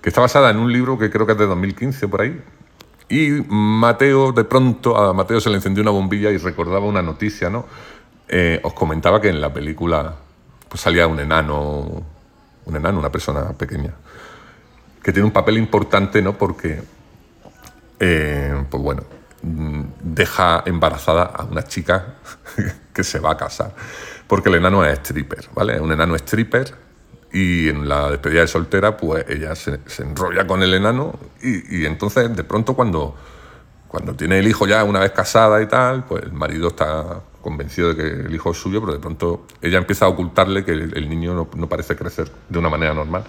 que 0.00 0.08
está 0.08 0.20
basada 0.20 0.50
en 0.50 0.58
un 0.58 0.72
libro 0.72 0.98
que 0.98 1.10
creo 1.10 1.26
que 1.26 1.32
es 1.32 1.38
de 1.38 1.46
2015 1.46 2.08
por 2.08 2.22
ahí. 2.22 2.40
Y 3.10 3.42
Mateo, 3.48 4.32
de 4.32 4.44
pronto, 4.44 4.96
a 4.96 5.14
Mateo 5.14 5.40
se 5.40 5.48
le 5.48 5.56
encendió 5.56 5.82
una 5.82 5.90
bombilla 5.90 6.30
y 6.30 6.36
recordaba 6.36 6.84
una 6.84 7.02
noticia, 7.02 7.48
¿no? 7.48 7.66
Eh, 8.28 8.60
os 8.62 8.74
comentaba 8.74 9.20
que 9.20 9.30
en 9.30 9.40
la 9.40 9.52
película 9.52 10.14
pues 10.68 10.82
salía 10.82 11.06
un 11.06 11.18
enano, 11.18 12.02
un 12.66 12.76
enano, 12.76 12.98
una 12.98 13.10
persona 13.10 13.52
pequeña, 13.54 13.94
que 15.02 15.12
tiene 15.12 15.24
un 15.24 15.32
papel 15.32 15.56
importante, 15.56 16.20
¿no? 16.20 16.36
Porque, 16.36 16.82
eh, 17.98 18.64
pues 18.68 18.82
bueno, 18.82 19.02
deja 19.42 20.62
embarazada 20.66 21.24
a 21.24 21.44
una 21.44 21.62
chica 21.62 22.14
que 22.92 23.04
se 23.04 23.20
va 23.20 23.32
a 23.32 23.36
casar. 23.36 23.74
Porque 24.26 24.48
el 24.48 24.56
enano 24.56 24.84
es 24.84 24.98
stripper, 24.98 25.48
¿vale? 25.54 25.80
Un 25.80 25.92
enano 25.92 26.14
stripper 26.16 26.74
y 27.32 27.68
en 27.68 27.88
la 27.88 28.10
despedida 28.10 28.40
de 28.40 28.46
soltera, 28.46 28.96
pues 28.96 29.24
ella 29.28 29.54
se, 29.54 29.80
enrolla 29.98 30.46
con 30.46 30.62
el 30.62 30.74
enano 30.74 31.18
y, 31.42 31.84
entonces 31.84 32.34
de 32.34 32.44
pronto 32.44 32.74
cuando, 32.74 33.14
cuando 33.86 34.14
tiene 34.14 34.38
el 34.38 34.48
hijo 34.48 34.66
ya 34.66 34.82
una 34.84 35.00
vez 35.00 35.12
casada 35.12 35.60
y 35.62 35.66
tal, 35.66 36.04
pues 36.04 36.22
el 36.22 36.32
marido 36.32 36.68
está 36.68 37.20
convencido 37.42 37.94
de 37.94 37.96
que 37.96 38.26
el 38.26 38.34
hijo 38.34 38.50
es 38.50 38.58
suyo, 38.58 38.80
pero 38.80 38.94
de 38.94 38.98
pronto 38.98 39.46
ella 39.60 39.78
empieza 39.78 40.06
a 40.06 40.08
ocultarle 40.08 40.64
que 40.64 40.72
el, 40.72 41.08
niño 41.08 41.34
no, 41.34 41.48
no, 41.54 41.68
parece 41.68 41.96
crecer 41.96 42.30
de 42.48 42.58
una 42.58 42.68
manera 42.68 42.94
normal. 42.94 43.24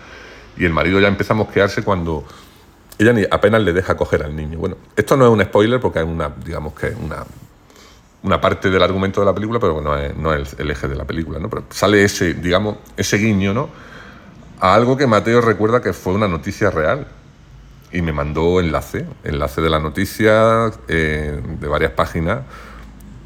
Y 0.58 0.66
el 0.66 0.74
marido 0.74 1.00
ya 1.00 1.08
empieza 1.08 1.34
a 1.34 1.38
mosquearse 1.38 1.84
cuando 1.84 2.26
ella 3.00 3.14
ni 3.14 3.24
apenas 3.32 3.62
le 3.64 3.72
deja 3.72 3.96
coger 3.96 4.24
al 4.24 4.36
niño. 4.36 4.60
Bueno, 4.60 4.76
esto 4.96 5.16
no 5.16 5.26
es 5.26 5.32
un 5.32 5.42
spoiler 5.42 5.80
porque 5.80 6.00
es 6.00 6.06
una, 6.06 6.30
digamos 6.44 6.74
que 6.74 6.88
una, 6.88 7.26
una 8.24 8.42
parte 8.42 8.70
del 8.70 8.84
argumento 8.84 9.22
de 9.22 9.26
la 9.26 9.34
película, 9.34 9.58
pero 9.60 9.82
no 9.82 9.98
es, 9.98 10.16
no 10.18 10.34
es 10.34 10.56
el, 10.60 10.70
eje 10.70 10.90
de 10.90 10.96
la 10.96 11.06
película, 11.06 11.40
¿no? 11.40 11.50
Pero 11.50 11.64
sale 11.70 12.04
ese, 12.04 12.34
digamos, 12.34 12.76
ese 12.98 13.18
guiño, 13.18 13.54
¿no? 13.54 13.70
A 14.60 14.76
algo 14.76 14.98
que 14.98 15.08
Mateo 15.08 15.40
recuerda 15.40 15.82
que 15.82 15.94
fue 15.94 16.14
una 16.14 16.28
noticia 16.28 16.70
real 16.70 17.08
y 17.94 18.02
me 18.02 18.12
mandó 18.12 18.60
enlace, 18.60 19.06
enlace 19.24 19.62
de 19.62 19.70
la 19.70 19.80
noticia 19.80 20.70
eh, 20.90 21.42
de 21.60 21.68
varias 21.70 21.94
páginas 21.94 22.42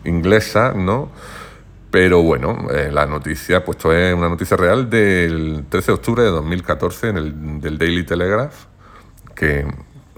inglesas, 0.06 0.76
¿no? 0.76 1.10
Pero 1.90 2.22
bueno, 2.22 2.68
eh, 2.72 2.92
la 2.92 3.08
noticia, 3.08 3.66
pues 3.66 3.78
esto 3.78 3.92
es 3.92 4.14
una 4.14 4.30
noticia 4.30 4.56
real 4.56 4.90
del 4.90 5.66
13 5.68 5.88
de 5.88 5.94
octubre 5.94 6.24
de 6.24 6.30
2014 6.30 7.10
en 7.10 7.18
el, 7.18 7.62
del 7.62 7.78
Daily 7.80 8.04
Telegraph, 8.04 8.66
que 9.36 9.66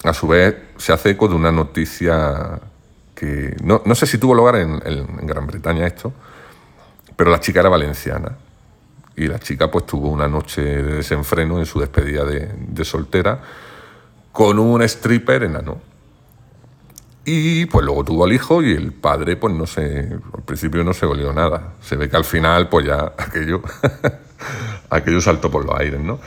a 0.03 0.13
su 0.13 0.27
vez 0.27 0.55
se 0.77 0.93
hace 0.93 1.11
eco 1.11 1.27
de 1.27 1.35
una 1.35 1.51
noticia 1.51 2.59
que 3.15 3.55
no, 3.63 3.81
no 3.85 3.95
sé 3.95 4.05
si 4.05 4.17
tuvo 4.17 4.35
lugar 4.35 4.57
en, 4.57 4.81
en, 4.85 5.25
Gran 5.25 5.47
Bretaña 5.47 5.87
esto, 5.87 6.13
pero 7.15 7.31
la 7.31 7.39
chica 7.39 7.61
era 7.61 7.69
valenciana 7.69 8.37
y 9.15 9.27
la 9.27 9.39
chica 9.39 9.71
pues 9.71 9.85
tuvo 9.85 10.09
una 10.09 10.27
noche 10.27 10.61
de 10.61 10.95
desenfreno 10.97 11.57
en 11.59 11.65
su 11.65 11.79
despedida 11.79 12.25
de, 12.25 12.51
de 12.55 12.85
soltera 12.85 13.39
con 14.31 14.59
un 14.59 14.81
stripper 14.81 15.43
enano. 15.43 15.79
Y 17.27 17.65
pues 17.65 17.83
luego 17.83 18.03
tuvo 18.03 18.25
al 18.25 18.33
hijo 18.33 18.61
y 18.61 18.73
el 18.73 18.91
padre, 18.91 19.35
pues 19.35 19.53
no 19.55 19.65
sé, 19.65 20.09
al 20.31 20.43
principio 20.43 20.83
no 20.83 20.93
se 20.93 21.07
volvió 21.07 21.33
nada. 21.33 21.73
Se 21.81 21.95
ve 21.95 22.07
que 22.07 22.17
al 22.17 22.25
final, 22.25 22.69
pues 22.69 22.85
ya 22.85 23.13
aquello, 23.17 23.61
aquello 24.91 25.21
saltó 25.21 25.49
por 25.49 25.65
los 25.65 25.79
aires, 25.79 25.99
¿no? 25.99 26.19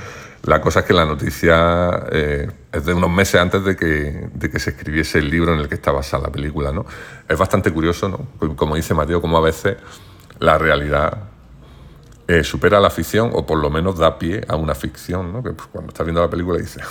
La 0.45 0.61
cosa 0.61 0.81
es 0.81 0.87
que 0.87 0.95
la 0.95 1.05
noticia 1.05 2.05
eh, 2.13 2.49
es 2.73 2.85
de 2.85 2.95
unos 2.95 3.11
meses 3.11 3.41
antes 3.41 3.65
de 3.65 3.77
que, 3.77 4.29
de 4.33 4.51
que, 4.51 4.59
se 4.59 4.71
escribiese 4.71 5.19
el 5.19 5.31
libro 5.31 5.53
en 5.53 5.61
el 5.61 5.69
que 5.69 5.75
está 5.75 5.91
basada 5.91 6.25
la 6.25 6.33
película, 6.33 6.73
¿no? 6.73 6.87
Es 7.29 7.37
bastante 7.37 7.73
curioso, 7.73 8.09
¿no? 8.09 8.55
Como 8.55 8.77
dice 8.77 8.95
Mateo, 8.95 9.21
como 9.21 9.37
a 9.37 9.41
veces 9.41 9.77
la 10.39 10.57
realidad 10.57 11.19
eh, 12.29 12.45
supera 12.45 12.79
la 12.79 12.91
ficción 12.91 13.31
o 13.33 13.45
por 13.45 13.59
lo 13.59 13.71
menos 13.71 13.99
da 13.99 14.19
pie 14.19 14.45
a 14.49 14.57
una 14.57 14.75
ficción, 14.75 15.33
¿no? 15.33 15.43
Que 15.43 15.51
pues, 15.51 15.69
cuando 15.73 15.89
estás 15.89 16.07
viendo 16.07 16.21
la 16.21 16.31
película 16.31 16.59
dices, 16.59 16.83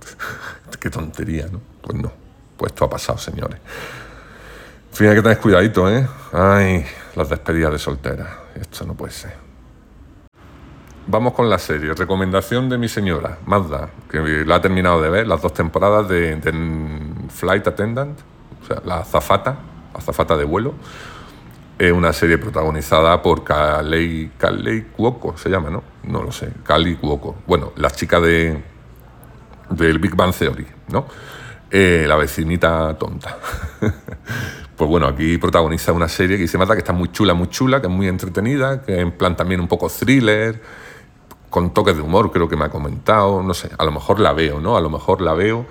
qué 0.80 0.90
tontería, 0.90 1.48
¿no? 1.50 1.60
Pues 1.82 1.98
no, 1.98 2.12
pues 2.56 2.72
esto 2.72 2.84
ha 2.84 2.90
pasado, 2.90 3.18
señores. 3.18 3.58
En 4.90 4.96
fin, 4.96 5.08
hay 5.08 5.16
que 5.16 5.22
tener 5.22 5.38
cuidadito, 5.38 5.90
¿eh? 5.90 6.06
Ay, 6.32 6.86
las 7.14 7.28
despedidas 7.28 7.72
de 7.72 7.78
soltera. 7.78 8.44
Esto 8.54 8.84
no 8.86 8.94
puede 8.94 9.12
ser. 9.12 9.45
Vamos 11.08 11.34
con 11.34 11.48
la 11.48 11.58
serie. 11.58 11.94
Recomendación 11.94 12.68
de 12.68 12.78
mi 12.78 12.88
señora, 12.88 13.38
Mazda, 13.46 13.90
que 14.10 14.44
la 14.44 14.56
ha 14.56 14.60
terminado 14.60 15.00
de 15.00 15.08
ver, 15.08 15.28
las 15.28 15.40
dos 15.40 15.54
temporadas 15.54 16.08
de, 16.08 16.36
Flight 17.28 17.64
Attendant, 17.68 18.18
o 18.60 18.66
sea, 18.66 18.82
la 18.84 18.98
azafata, 18.98 19.56
azafata 19.94 20.36
de 20.36 20.44
vuelo. 20.44 20.74
Es 21.78 21.92
una 21.92 22.12
serie 22.12 22.38
protagonizada 22.38 23.22
por 23.22 23.44
Kalei, 23.44 24.32
Kalei 24.36 24.86
Cuoco, 24.86 25.36
se 25.36 25.48
llama, 25.48 25.70
¿no? 25.70 25.84
No 26.02 26.24
lo 26.24 26.32
sé, 26.32 26.50
Kali 26.64 26.96
Cuoco. 26.96 27.36
Bueno, 27.46 27.72
la 27.76 27.90
chica 27.90 28.18
de, 28.18 28.64
del 29.70 30.00
Big 30.00 30.16
Bang 30.16 30.34
Theory, 30.34 30.66
¿no? 30.88 31.06
Eh, 31.70 32.04
la 32.08 32.16
vecinita 32.16 32.96
tonta. 32.98 33.38
pues 34.76 34.90
bueno, 34.90 35.06
aquí 35.06 35.38
protagoniza 35.38 35.92
una 35.92 36.08
serie 36.08 36.36
que 36.36 36.48
se 36.48 36.58
mata 36.58 36.74
que 36.74 36.80
está 36.80 36.92
muy 36.92 37.12
chula, 37.12 37.32
muy 37.34 37.48
chula, 37.48 37.80
que 37.80 37.86
es 37.86 37.92
muy 37.92 38.08
entretenida, 38.08 38.82
que 38.82 38.98
en 38.98 39.12
plan 39.12 39.36
también 39.36 39.60
un 39.60 39.68
poco 39.68 39.88
thriller, 39.88 40.60
con 41.50 41.72
toques 41.72 41.96
de 41.96 42.02
humor, 42.02 42.30
creo 42.32 42.48
que 42.48 42.56
me 42.56 42.64
ha 42.64 42.68
comentado, 42.68 43.42
no 43.42 43.54
sé, 43.54 43.70
a 43.78 43.84
lo 43.84 43.92
mejor 43.92 44.20
la 44.20 44.32
veo, 44.32 44.60
¿no? 44.60 44.76
A 44.76 44.80
lo 44.80 44.90
mejor 44.90 45.20
la 45.20 45.34
veo. 45.34 45.66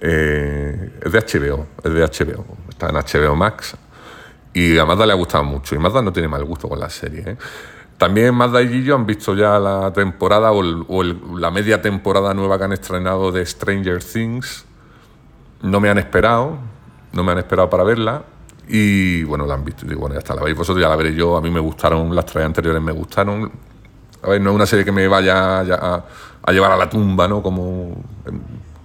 Eh, 0.00 0.98
es 1.02 1.12
de 1.12 1.18
HBO, 1.18 1.66
es 1.84 1.92
de 1.92 2.02
HBO, 2.02 2.44
está 2.68 2.88
en 2.88 2.94
HBO 2.94 3.36
Max. 3.36 3.76
Y 4.52 4.78
a 4.78 4.84
Mazda 4.84 5.06
le 5.06 5.12
ha 5.12 5.16
gustado 5.16 5.44
mucho. 5.44 5.74
Y 5.74 5.78
Mazda 5.78 6.02
no 6.02 6.12
tiene 6.12 6.28
mal 6.28 6.44
gusto 6.44 6.68
con 6.68 6.80
la 6.80 6.90
serie. 6.90 7.22
¿eh? 7.26 7.36
También 7.98 8.34
Mazda 8.34 8.62
y 8.62 8.68
Gillo 8.68 8.94
han 8.94 9.06
visto 9.06 9.34
ya 9.34 9.58
la 9.58 9.92
temporada 9.92 10.52
o, 10.52 11.02
la 11.02 11.50
media 11.50 11.82
temporada 11.82 12.34
nueva 12.34 12.58
que 12.58 12.64
han 12.64 12.72
estrenado 12.72 13.30
de 13.30 13.44
Stranger 13.44 14.02
Things. 14.02 14.64
No 15.62 15.80
me 15.80 15.90
han 15.90 15.98
esperado, 15.98 16.56
no 17.12 17.22
me 17.22 17.32
han 17.32 17.38
esperado 17.38 17.68
para 17.68 17.84
verla. 17.84 18.24
Y 18.66 19.22
bueno, 19.24 19.46
la 19.46 19.54
han 19.54 19.64
visto. 19.64 19.84
Y 19.86 19.94
bueno, 19.94 20.14
ya 20.14 20.20
está, 20.20 20.34
la 20.34 20.42
veis 20.42 20.56
vosotros, 20.56 20.82
ya 20.82 20.88
la 20.88 21.10
yo. 21.10 21.36
A 21.36 21.40
mí 21.40 21.50
me 21.50 21.60
gustaron, 21.60 22.14
las 22.14 22.24
tres 22.26 22.44
anteriores 22.44 22.80
me 22.80 22.92
gustaron. 22.92 23.52
A 24.22 24.28
ver, 24.28 24.40
no 24.40 24.50
es 24.50 24.56
una 24.56 24.66
serie 24.66 24.84
que 24.84 24.92
me 24.92 25.06
vaya 25.08 25.60
a, 25.60 26.52
llevar 26.52 26.72
a 26.72 26.76
la 26.76 26.88
tumba, 26.88 27.26
¿no? 27.28 27.42
Como 27.42 27.96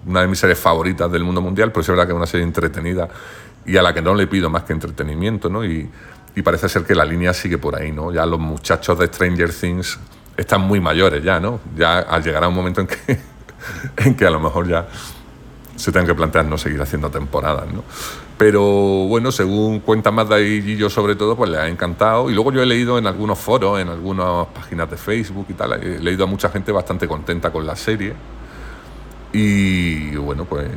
una 0.05 0.21
de 0.21 0.27
mis 0.27 0.39
series 0.39 0.59
favoritas 0.59 1.11
del 1.11 1.23
mundo 1.23 1.41
mundial, 1.41 1.71
pero 1.71 1.81
es 1.81 1.87
verdad 1.87 2.05
que 2.05 2.11
es 2.11 2.17
una 2.17 2.27
serie 2.27 2.45
entretenida 2.45 3.09
y 3.65 3.75
a 3.77 3.81
la 3.81 3.93
que 3.93 4.01
no 4.01 4.13
le 4.13 4.27
pido 4.27 4.49
más 4.49 4.63
que 4.63 4.73
entretenimiento, 4.73 5.49
¿no? 5.49 5.65
Y, 5.65 5.89
y 6.35 6.41
parece 6.41 6.69
ser 6.69 6.83
que 6.83 6.95
la 6.95 7.05
línea 7.05 7.33
sigue 7.33 7.57
por 7.57 7.75
ahí, 7.75 7.91
¿no? 7.91 8.11
Ya 8.11 8.25
los 8.25 8.39
muchachos 8.39 8.99
de 8.99 9.07
Stranger 9.07 9.51
Things 9.53 9.97
están 10.37 10.61
muy 10.61 10.79
mayores 10.79 11.23
ya, 11.23 11.39
¿no? 11.39 11.59
Ya 11.75 12.19
llegará 12.19 12.47
un 12.47 12.55
momento 12.55 12.81
en 12.81 12.87
que, 12.87 13.19
en 13.97 14.15
que 14.15 14.25
a 14.25 14.29
lo 14.29 14.39
mejor 14.39 14.67
ya 14.67 14.85
se 15.75 15.91
tengan 15.91 16.07
que 16.07 16.15
plantear 16.15 16.45
no 16.45 16.57
seguir 16.57 16.81
haciendo 16.81 17.09
temporadas, 17.09 17.65
¿no? 17.73 17.83
Pero 18.37 18.61
bueno, 19.07 19.31
según 19.31 19.79
cuenta 19.79 20.11
Mazda 20.11 20.41
y 20.41 20.75
yo 20.75 20.89
sobre 20.89 21.15
todo, 21.15 21.37
pues 21.37 21.49
le 21.49 21.57
ha 21.57 21.69
encantado. 21.69 22.29
Y 22.29 22.33
luego 22.33 22.51
yo 22.51 22.61
he 22.61 22.65
leído 22.65 22.97
en 22.97 23.07
algunos 23.07 23.39
foros, 23.39 23.79
en 23.79 23.87
algunas 23.87 24.47
páginas 24.47 24.89
de 24.89 24.97
Facebook 24.97 25.45
y 25.49 25.53
tal, 25.53 25.81
he 25.81 25.99
leído 25.99 26.25
a 26.25 26.27
mucha 26.27 26.49
gente 26.49 26.71
bastante 26.71 27.07
contenta 27.07 27.51
con 27.51 27.65
la 27.65 27.75
serie. 27.75 28.13
Y 29.31 30.15
bueno, 30.15 30.45
pues 30.45 30.67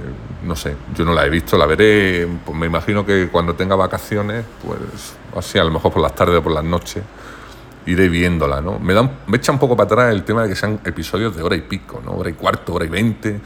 no 0.44 0.56
sé, 0.56 0.74
yo 0.94 1.04
no 1.04 1.12
la 1.12 1.26
he 1.26 1.30
visto, 1.30 1.56
la 1.56 1.66
veré, 1.66 2.26
pues 2.44 2.58
me 2.58 2.66
imagino 2.66 3.06
que 3.06 3.28
cuando 3.28 3.54
tenga 3.54 3.76
vacaciones, 3.76 4.44
pues 4.64 5.14
así 5.36 5.58
a 5.58 5.64
lo 5.64 5.70
mejor 5.70 5.92
por 5.92 6.02
las 6.02 6.14
tardes 6.14 6.38
o 6.38 6.42
por 6.42 6.52
las 6.52 6.64
noches, 6.64 7.04
iré 7.86 8.08
viéndola, 8.08 8.60
¿no? 8.60 8.78
Me, 8.80 8.94
da 8.94 9.08
me 9.26 9.36
echa 9.36 9.52
un 9.52 9.58
poco 9.58 9.76
para 9.76 9.86
atrás 9.86 10.12
el 10.12 10.24
tema 10.24 10.42
de 10.42 10.48
que 10.48 10.56
sean 10.56 10.80
episodios 10.84 11.36
de 11.36 11.42
hora 11.42 11.54
y 11.54 11.62
pico, 11.62 12.02
¿no? 12.04 12.12
Hora 12.12 12.30
y 12.30 12.32
cuarto, 12.32 12.74
hora 12.74 12.84
y 12.84 12.88
veinte, 12.88 13.40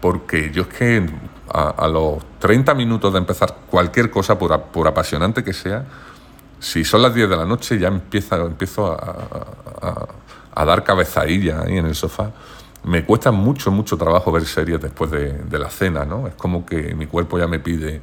porque 0.00 0.50
yo 0.50 0.62
es 0.62 0.68
que 0.68 1.06
a, 1.54 1.88
los 1.88 2.18
30 2.40 2.74
minutos 2.74 3.12
de 3.12 3.20
empezar 3.20 3.54
cualquier 3.70 4.10
cosa, 4.10 4.38
por, 4.38 4.60
por, 4.62 4.88
apasionante 4.88 5.44
que 5.44 5.52
sea, 5.52 5.84
si 6.58 6.84
son 6.84 7.02
las 7.02 7.14
10 7.14 7.30
de 7.30 7.36
la 7.36 7.44
noche 7.44 7.78
ya 7.78 7.88
empiezo 7.88 8.92
a, 8.92 10.06
a, 10.54 10.64
dar 10.64 10.82
cabezadilla 10.82 11.62
ahí 11.62 11.78
en 11.78 11.86
el 11.86 11.94
sofá 11.94 12.32
me 12.84 13.04
cuesta 13.04 13.32
mucho, 13.32 13.70
mucho 13.70 13.96
trabajo 13.96 14.30
ver 14.30 14.44
series 14.44 14.80
después 14.80 15.10
de, 15.10 15.58
la 15.58 15.70
cena, 15.70 16.04
¿no? 16.04 16.28
Es 16.28 16.34
como 16.34 16.66
que 16.66 16.94
mi 16.94 17.06
cuerpo 17.06 17.38
ya 17.38 17.46
me 17.46 17.58
pide, 17.58 18.00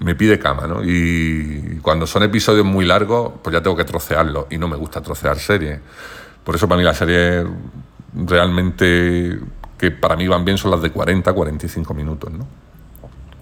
me 0.00 0.14
pide 0.14 0.38
cama, 0.38 0.66
¿no? 0.66 0.82
Y 0.84 1.80
cuando 1.82 2.06
son 2.06 2.22
episodios 2.22 2.64
muy 2.64 2.84
largos, 2.84 3.32
pues 3.42 3.52
ya 3.52 3.62
tengo 3.62 3.76
que 3.76 3.84
trocearlos 3.84 4.46
y 4.50 4.58
no 4.58 4.68
me 4.68 4.76
gusta 4.76 5.00
trocear 5.00 5.38
series. 5.38 5.80
Por 6.44 6.54
eso 6.54 6.68
para 6.68 6.78
mí 6.78 6.84
las 6.84 6.98
series 6.98 7.44
realmente 8.14 9.38
que 9.78 9.90
para 9.90 10.16
mí 10.16 10.26
van 10.26 10.44
bien 10.44 10.58
son 10.58 10.70
las 10.70 10.82
de 10.82 10.90
40, 10.90 11.32
45 11.32 11.94
minutos, 11.94 12.32
¿no? 12.32 12.46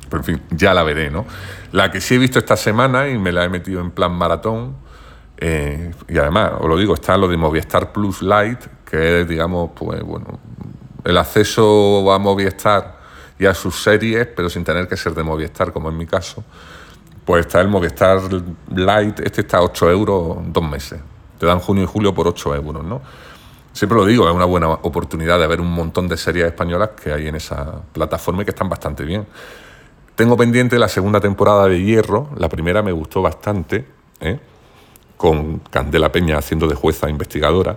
Pero 0.08 0.18
en 0.18 0.24
fin, 0.24 0.42
ya 0.50 0.72
la 0.72 0.82
veré, 0.82 1.10
¿no? 1.10 1.26
La 1.72 1.90
que 1.90 2.00
sí 2.00 2.14
he 2.14 2.18
visto 2.18 2.38
esta 2.38 2.56
semana 2.56 3.08
y 3.08 3.18
me 3.18 3.32
la 3.32 3.44
he 3.44 3.48
metido 3.48 3.80
en 3.80 3.90
plan 3.90 4.12
maratón, 4.12 4.76
eh, 5.38 5.92
y 6.08 6.18
además, 6.18 6.52
os 6.60 6.68
lo 6.68 6.76
digo, 6.76 6.94
está 6.94 7.16
lo 7.16 7.28
de 7.28 7.36
Movistar 7.36 7.92
Plus 7.92 8.22
Lite, 8.22 8.66
que 8.84 9.20
es, 9.20 9.28
digamos, 9.28 9.70
pues 9.74 10.02
bueno, 10.02 10.38
el 11.04 11.18
acceso 11.18 12.10
a 12.12 12.18
Movistar 12.18 12.96
y 13.38 13.46
a 13.46 13.54
sus 13.54 13.82
series, 13.82 14.26
pero 14.28 14.48
sin 14.48 14.64
tener 14.64 14.88
que 14.88 14.96
ser 14.96 15.14
de 15.14 15.22
Movistar, 15.22 15.72
como 15.72 15.88
en 15.88 15.96
mi 15.96 16.06
caso. 16.06 16.42
Pues 17.24 17.46
está 17.46 17.60
el 17.60 17.68
Movistar 17.68 18.20
Lite, 18.70 19.24
este 19.26 19.42
está 19.42 19.58
a 19.58 19.62
8 19.62 19.90
euros 19.90 20.38
dos 20.46 20.64
meses. 20.64 21.00
Te 21.38 21.44
dan 21.44 21.58
junio 21.58 21.84
y 21.84 21.86
julio 21.86 22.14
por 22.14 22.28
8 22.28 22.54
euros, 22.54 22.84
¿no? 22.84 23.02
Siempre 23.76 23.99
lo 23.99 24.06
digo, 24.06 24.26
es 24.26 24.35
una 24.35 24.47
buena 24.47 24.71
oportunidad 24.71 25.38
de 25.38 25.47
ver 25.47 25.61
un 25.61 25.71
montón 25.71 26.09
de 26.09 26.16
series 26.16 26.47
españolas 26.47 26.92
que 26.99 27.12
hay 27.12 27.28
en 27.28 27.35
esa 27.35 27.83
plataforma 27.92 28.40
y 28.40 28.47
que 28.47 28.52
están 28.52 28.71
bastante 28.71 29.04
bien. 29.04 29.26
Tengo 30.14 30.35
pendiente 30.35 30.78
la 30.78 30.88
segunda 30.88 31.21
temporada 31.21 31.68
de 31.68 31.85
Hierro, 31.85 32.30
la 32.38 32.49
primera 32.49 32.83
me 32.83 32.90
gustó 32.90 33.21
bastante, 33.21 33.85
¿eh? 34.21 34.40
con 35.18 35.59
Candela 35.59 36.11
Peña 36.11 36.38
haciendo 36.38 36.66
de 36.66 36.75
jueza 36.75 37.11
investigadora, 37.11 37.76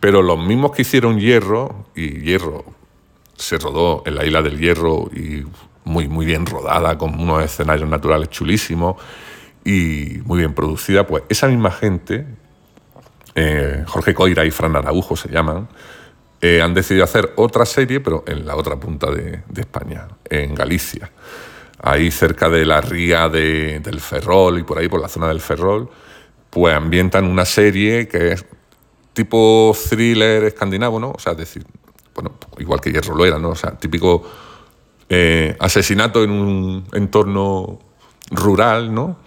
pero 0.00 0.20
los 0.20 0.36
mismos 0.36 0.72
que 0.72 0.82
hicieron 0.82 1.20
Hierro, 1.20 1.86
y 1.94 2.22
Hierro 2.22 2.64
se 3.36 3.56
rodó 3.56 4.02
en 4.04 4.16
la 4.16 4.26
isla 4.26 4.42
del 4.42 4.58
Hierro 4.58 5.08
y 5.14 5.44
muy, 5.84 6.08
muy 6.08 6.26
bien 6.26 6.44
rodada, 6.44 6.98
con 6.98 7.20
unos 7.20 7.44
escenarios 7.44 7.88
naturales 7.88 8.30
chulísimos 8.30 8.96
y 9.64 10.18
muy 10.24 10.40
bien 10.40 10.54
producida, 10.54 11.06
pues 11.06 11.22
esa 11.28 11.46
misma 11.46 11.70
gente, 11.70 12.26
eh, 13.36 13.84
Jorge 13.86 14.14
Coira 14.14 14.46
y 14.46 14.50
Fran 14.50 14.74
Araujo 14.74 15.14
se 15.14 15.28
llaman, 15.28 15.68
eh, 16.40 16.62
han 16.62 16.72
decidido 16.72 17.04
hacer 17.04 17.34
otra 17.36 17.66
serie, 17.66 18.00
pero 18.00 18.24
en 18.26 18.46
la 18.46 18.56
otra 18.56 18.76
punta 18.76 19.10
de, 19.10 19.42
España, 19.54 20.08
en 20.24 20.54
Galicia. 20.54 21.10
ahí 21.82 22.10
cerca 22.10 22.48
de 22.48 22.64
la 22.64 22.80
ría 22.80 23.28
del 23.28 24.00
Ferrol 24.00 24.58
y 24.58 24.62
por 24.62 24.78
ahí, 24.78 24.88
por 24.88 25.00
la 25.00 25.08
zona 25.08 25.28
del 25.28 25.40
Ferrol, 25.40 25.90
pues 26.48 26.74
ambientan 26.74 27.26
una 27.26 27.44
serie 27.44 28.08
que 28.08 28.32
es 28.32 28.46
tipo 29.12 29.76
thriller 29.90 30.44
escandinavo, 30.44 30.98
¿no? 30.98 31.10
O 31.10 31.18
sea, 31.18 31.32
es 31.32 31.38
decir, 31.38 31.66
bueno, 32.14 32.32
igual 32.56 32.80
que 32.80 32.90
Hierro 32.90 33.14
lo 33.14 33.26
era, 33.26 33.38
¿no? 33.38 33.50
O 33.50 33.54
sea, 33.54 33.72
típico 33.72 34.22
eh, 35.10 35.54
asesinato 35.60 36.24
en 36.24 36.30
un 36.30 36.86
entorno 36.94 37.78
rural, 38.30 38.94
¿no? 38.94 39.18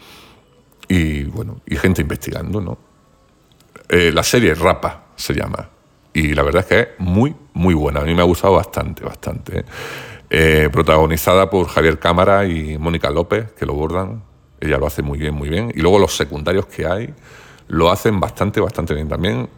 Y 0.87 1.25
bueno, 1.25 1.61
y 1.67 1.75
gente 1.75 2.01
investigando, 2.01 2.59
¿no? 2.59 2.88
Eh, 3.89 4.11
la 4.13 4.23
serie 4.23 4.53
Rapa 4.53 5.07
se 5.15 5.33
llama. 5.33 5.69
Y 6.13 6.33
la 6.33 6.43
verdad 6.43 6.61
es 6.61 6.67
que 6.67 6.79
es 6.79 6.87
muy, 6.99 7.35
muy 7.53 7.73
buena. 7.73 8.01
A 8.01 8.03
mí 8.03 8.15
me 8.15 8.21
ha 8.21 8.25
gustado 8.25 8.55
bastante, 8.55 9.03
bastante. 9.03 9.65
¿eh? 10.29 10.69
protagonizada 10.71 11.49
por 11.49 11.67
Javier 11.67 11.97
Cámara 11.97 12.45
y 12.45 12.77
Mónica 12.77 13.09
López, 13.09 13.51
que 13.53 13.65
lo 13.65 13.73
bordan. 13.73 14.21
Ella 14.59 14.77
lo 14.77 14.85
hace 14.85 15.01
muy 15.01 15.17
bien, 15.17 15.33
muy 15.33 15.49
bien. 15.49 15.71
Y 15.73 15.81
luego 15.81 15.97
los 15.99 16.15
secundarios 16.15 16.67
que 16.67 16.85
hay 16.85 17.13
lo 17.67 17.91
hacen 17.91 18.19
bastante, 18.19 18.59
bastante 18.61 18.93
bien 18.93 19.09
también 19.09 19.49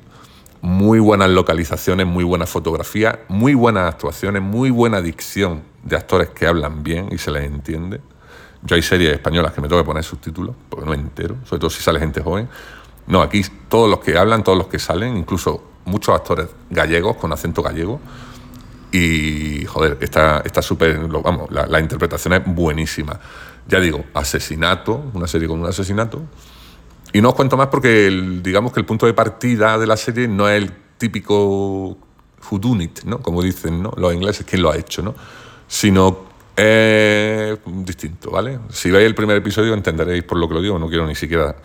muy 0.61 0.99
buenas 0.99 1.29
localizaciones, 1.29 2.05
muy 2.05 2.23
buena 2.23 2.45
fotografía, 2.45 3.19
muy 3.27 3.55
buenas 3.55 3.91
actuaciones, 3.91 4.41
muy 4.41 4.69
buena 4.69 5.01
dicción 5.01 5.63
de 5.83 5.95
actores 5.95 6.29
que 6.29 6.45
hablan 6.45 6.83
bien 6.83 7.09
y 7.11 7.17
se 7.17 7.31
les 7.31 7.43
entiende. 7.43 7.99
Yo 8.63 8.75
hay 8.75 8.83
series 8.83 9.13
españolas 9.13 9.53
que 9.53 9.61
me 9.61 9.67
tengo 9.67 9.81
que 9.81 9.87
poner 9.87 10.03
subtítulos, 10.03 10.55
porque 10.69 10.85
no 10.85 10.93
entero, 10.93 11.35
sobre 11.45 11.59
todo 11.59 11.69
si 11.71 11.81
sale 11.81 11.99
gente 11.99 12.21
joven. 12.21 12.47
No, 13.11 13.21
aquí 13.21 13.41
todos 13.67 13.89
los 13.89 13.99
que 13.99 14.17
hablan, 14.17 14.41
todos 14.41 14.57
los 14.57 14.67
que 14.67 14.79
salen, 14.79 15.17
incluso 15.17 15.61
muchos 15.83 16.15
actores 16.15 16.47
gallegos 16.69 17.17
con 17.17 17.33
acento 17.33 17.61
gallego. 17.61 17.99
Y, 18.89 19.65
joder, 19.65 19.97
está 19.99 20.61
súper, 20.61 20.97
vamos, 20.97 21.51
la, 21.51 21.79
interpretación 21.81 22.35
es 22.35 22.41
buenísima. 22.45 23.19
Ya 23.67 23.81
digo, 23.81 24.05
asesinato, 24.13 25.11
una 25.13 25.27
serie 25.27 25.49
con 25.49 25.59
un 25.59 25.65
asesinato, 25.67 26.21
y 27.11 27.19
no 27.19 27.29
os 27.29 27.35
cuento 27.35 27.57
más 27.57 27.67
porque 27.67 28.09
digamos 28.41 28.71
que 28.71 28.79
el 28.79 28.85
punto 28.85 29.05
de 29.05 29.13
partida 29.13 29.77
de 29.77 29.87
la 29.87 29.97
serie 29.97 30.29
no 30.29 30.47
es 30.47 30.63
el 30.63 30.71
típico 30.97 31.97
whodunit, 32.49 33.03
¿no? 33.03 33.19
Como 33.19 33.41
dicen 33.41 33.83
los 33.83 34.13
ingleses, 34.13 34.45
quién 34.45 34.61
lo 34.61 34.71
ha 34.71 34.77
hecho, 34.77 35.01
¿no? 35.01 35.15
Sino 35.67 36.31
es 36.55 37.59
distinto, 37.65 38.31
¿vale? 38.31 38.59
Si 38.69 38.89
veis 38.89 39.05
el 39.05 39.15
primer 39.15 39.35
episodio 39.35 39.73
entenderéis 39.73 40.23
por 40.23 40.37
lo 40.37 40.47
que 40.47 40.53
lo 40.53 40.61
digo, 40.61 40.79
no 40.79 40.87
quiero 40.87 41.05
ni 41.05 41.15
siquiera 41.15 41.57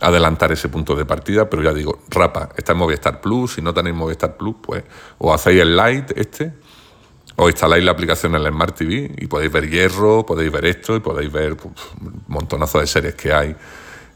adelantar 0.00 0.50
ese 0.52 0.68
punto 0.68 0.94
de 0.94 1.04
partida, 1.04 1.48
pero 1.48 1.62
ya 1.62 1.72
digo, 1.72 2.00
rapa, 2.08 2.50
está 2.56 2.72
en 2.72 2.78
Movistar 2.78 3.20
Plus, 3.20 3.54
si 3.54 3.62
no 3.62 3.72
tenéis 3.72 3.94
Movistar 3.94 4.36
Plus, 4.36 4.56
pues 4.60 4.84
o 5.18 5.32
hacéis 5.32 5.60
el 5.60 5.76
light 5.76 6.10
este, 6.16 6.52
o 7.36 7.48
instaláis 7.48 7.84
la 7.84 7.92
aplicación 7.92 8.34
en 8.34 8.42
el 8.42 8.52
Smart 8.52 8.76
TV 8.76 9.14
y 9.16 9.26
podéis 9.26 9.52
ver 9.52 9.68
Hierro, 9.68 10.26
podéis 10.26 10.50
ver 10.50 10.66
esto 10.66 10.96
y 10.96 11.00
podéis 11.00 11.30
ver 11.30 11.56
pues, 11.56 11.74
un 12.00 12.24
montonazo 12.28 12.80
de 12.80 12.86
series 12.86 13.14
que 13.14 13.32
hay 13.32 13.56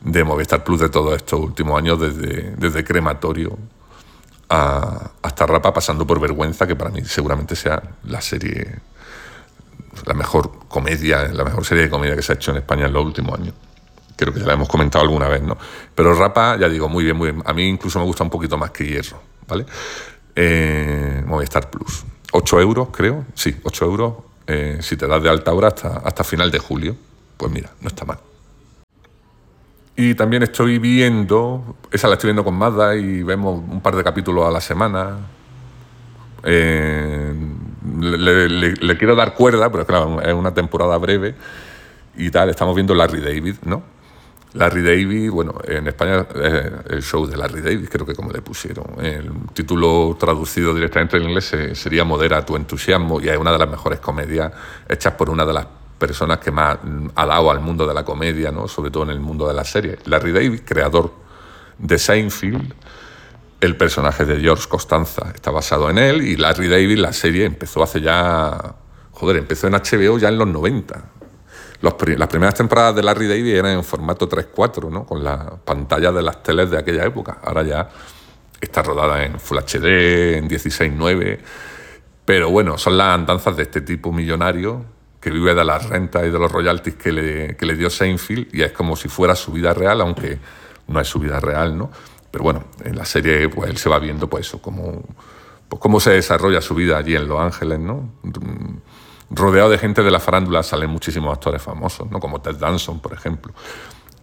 de 0.00 0.24
Movistar 0.24 0.62
Plus 0.64 0.80
de 0.80 0.88
todos 0.88 1.16
estos 1.16 1.40
últimos 1.40 1.78
años, 1.78 2.00
desde, 2.00 2.54
desde 2.56 2.84
Crematorio 2.84 3.56
hasta 4.48 5.46
Rapa, 5.46 5.72
pasando 5.72 6.06
por 6.06 6.20
Vergüenza, 6.20 6.66
que 6.66 6.76
para 6.76 6.90
mí 6.90 7.04
seguramente 7.04 7.56
sea 7.56 7.82
la 8.04 8.20
serie, 8.20 8.76
la 10.04 10.14
mejor 10.14 10.66
comedia, 10.68 11.28
la 11.28 11.44
mejor 11.44 11.64
serie 11.64 11.84
de 11.84 11.90
comedia 11.90 12.14
que 12.14 12.22
se 12.22 12.32
ha 12.32 12.34
hecho 12.36 12.52
en 12.52 12.58
España 12.58 12.86
en 12.86 12.92
los 12.92 13.04
últimos 13.04 13.38
años. 13.38 13.54
Creo 14.16 14.32
que 14.32 14.40
ya 14.40 14.46
la 14.46 14.54
hemos 14.54 14.68
comentado 14.68 15.04
alguna 15.04 15.28
vez, 15.28 15.42
¿no? 15.42 15.56
Pero 15.94 16.14
Rapa, 16.14 16.56
ya 16.56 16.68
digo, 16.68 16.88
muy 16.88 17.04
bien, 17.04 17.16
muy 17.16 17.30
bien. 17.30 17.42
A 17.46 17.52
mí 17.52 17.68
incluso 17.68 17.98
me 17.98 18.06
gusta 18.06 18.24
un 18.24 18.30
poquito 18.30 18.56
más 18.56 18.70
que 18.70 18.86
Hierro, 18.86 19.20
¿vale? 19.46 19.66
Eh, 20.34 21.22
Movistar 21.26 21.70
Plus. 21.70 22.04
8 22.32 22.60
euros, 22.60 22.88
creo. 22.90 23.24
Sí, 23.34 23.54
8 23.62 23.84
euros. 23.84 24.14
Eh, 24.46 24.78
si 24.80 24.96
te 24.96 25.06
das 25.06 25.22
de 25.22 25.28
alta 25.28 25.52
hora 25.52 25.68
hasta, 25.68 25.98
hasta 25.98 26.24
final 26.24 26.50
de 26.50 26.58
julio. 26.58 26.96
Pues 27.36 27.52
mira, 27.52 27.70
no 27.80 27.88
está 27.88 28.04
mal. 28.04 28.18
Y 29.96 30.14
también 30.14 30.42
estoy 30.42 30.78
viendo, 30.78 31.76
esa 31.90 32.06
la 32.06 32.14
estoy 32.14 32.28
viendo 32.28 32.44
con 32.44 32.54
Mazda 32.54 32.96
y 32.96 33.22
vemos 33.22 33.62
un 33.66 33.80
par 33.80 33.96
de 33.96 34.04
capítulos 34.04 34.46
a 34.46 34.50
la 34.50 34.60
semana. 34.60 35.16
Eh, 36.44 37.34
le, 38.00 38.98
quiero 38.98 39.16
dar 39.16 39.32
cuerda, 39.32 39.72
pero 39.72 39.86
claro, 39.86 40.20
es 40.20 40.34
una 40.34 40.52
temporada 40.52 40.98
breve 40.98 41.34
y 42.14 42.30
tal. 42.30 42.50
Estamos 42.50 42.74
viendo 42.74 42.94
Larry 42.94 43.22
David, 43.22 43.56
¿no? 43.64 43.82
Larry 44.56 44.82
David, 44.82 45.30
bueno, 45.30 45.54
en 45.64 45.86
España 45.86 46.26
es 46.34 46.90
el 46.90 47.02
show 47.02 47.26
de 47.26 47.36
Larry 47.36 47.60
David, 47.60 47.88
creo 47.90 48.06
que 48.06 48.14
como 48.14 48.32
le 48.32 48.40
pusieron. 48.40 48.86
El 49.04 49.30
título 49.52 50.16
traducido 50.18 50.74
directamente 50.74 51.18
en 51.18 51.24
inglés 51.24 51.54
sería 51.74 52.04
Modera 52.04 52.44
tu 52.44 52.56
entusiasmo 52.56 53.20
y 53.20 53.28
es 53.28 53.36
una 53.36 53.52
de 53.52 53.58
las 53.58 53.68
mejores 53.68 54.00
comedias 54.00 54.50
hechas 54.88 55.12
por 55.12 55.28
una 55.28 55.44
de 55.44 55.52
las 55.52 55.66
personas 55.98 56.38
que 56.38 56.50
más 56.50 56.78
ha 57.14 57.26
dado 57.26 57.50
al 57.50 57.60
mundo 57.60 57.86
de 57.86 57.92
la 57.92 58.04
comedia, 58.04 58.50
¿no? 58.50 58.66
sobre 58.66 58.90
todo 58.90 59.02
en 59.02 59.10
el 59.10 59.20
mundo 59.20 59.46
de 59.46 59.52
la 59.52 59.64
serie. 59.64 59.98
Larry 60.06 60.32
David, 60.32 60.60
creador 60.64 61.12
de 61.78 61.98
Seinfeld, 61.98 62.72
el 63.60 63.76
personaje 63.76 64.24
de 64.24 64.40
George 64.40 64.68
Costanza 64.68 65.32
está 65.34 65.50
basado 65.50 65.90
en 65.90 65.98
él 65.98 66.22
y 66.22 66.36
Larry 66.36 66.68
David, 66.68 66.98
la 66.98 67.12
serie, 67.12 67.44
empezó 67.44 67.82
hace 67.82 68.00
ya... 68.00 68.74
Joder, 69.12 69.36
empezó 69.36 69.66
en 69.66 69.72
HBO 69.72 70.18
ya 70.18 70.28
en 70.28 70.38
los 70.38 70.48
90. 70.48 71.15
Las 71.80 72.28
primeras 72.28 72.54
temporadas 72.54 72.94
de 72.96 73.02
Larry 73.02 73.28
David 73.28 73.54
eran 73.54 73.72
en 73.72 73.84
formato 73.84 74.28
3-4, 74.28 74.90
¿no? 74.90 75.04
con 75.04 75.22
la 75.22 75.56
pantalla 75.64 76.10
de 76.12 76.22
las 76.22 76.42
teles 76.42 76.70
de 76.70 76.78
aquella 76.78 77.04
época. 77.04 77.38
Ahora 77.42 77.62
ya 77.62 77.88
está 78.60 78.82
rodada 78.82 79.24
en 79.24 79.38
Full 79.38 79.58
HD, 79.58 80.36
en 80.36 80.48
16-9. 80.48 81.38
Pero 82.24 82.50
bueno, 82.50 82.78
son 82.78 82.96
las 82.96 83.14
andanzas 83.14 83.56
de 83.56 83.64
este 83.64 83.82
tipo 83.82 84.12
millonario 84.12 84.84
que 85.20 85.30
vive 85.30 85.54
de 85.54 85.64
las 85.64 85.88
rentas 85.88 86.24
y 86.24 86.30
de 86.30 86.38
los 86.38 86.50
royalties 86.50 86.96
que 86.96 87.12
le, 87.12 87.56
que 87.56 87.66
le 87.66 87.74
dio 87.74 87.90
Seinfeld 87.90 88.54
y 88.54 88.62
es 88.62 88.72
como 88.72 88.96
si 88.96 89.08
fuera 89.08 89.34
su 89.34 89.52
vida 89.52 89.74
real, 89.74 90.00
aunque 90.00 90.38
no 90.88 91.00
es 91.00 91.08
su 91.08 91.18
vida 91.18 91.40
real, 91.40 91.76
¿no? 91.76 91.90
Pero 92.30 92.44
bueno, 92.44 92.64
en 92.84 92.96
la 92.96 93.04
serie 93.04 93.48
pues 93.48 93.70
él 93.70 93.76
se 93.76 93.88
va 93.88 93.98
viendo 93.98 94.28
pues 94.28 94.46
eso, 94.46 94.60
como, 94.60 95.02
pues, 95.68 95.80
cómo 95.80 96.00
se 96.00 96.10
desarrolla 96.10 96.60
su 96.60 96.74
vida 96.74 96.98
allí 96.98 97.16
en 97.16 97.26
Los 97.26 97.40
Ángeles, 97.40 97.78
¿no? 97.78 98.08
Rodeado 99.30 99.70
de 99.70 99.78
gente 99.78 100.02
de 100.02 100.10
la 100.10 100.20
farándula 100.20 100.62
salen 100.62 100.90
muchísimos 100.90 101.32
actores 101.32 101.62
famosos, 101.62 102.10
¿no? 102.10 102.20
Como 102.20 102.40
Ted 102.40 102.56
Danson, 102.56 103.00
por 103.00 103.12
ejemplo. 103.12 103.52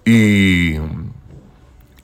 Y, 0.06 0.76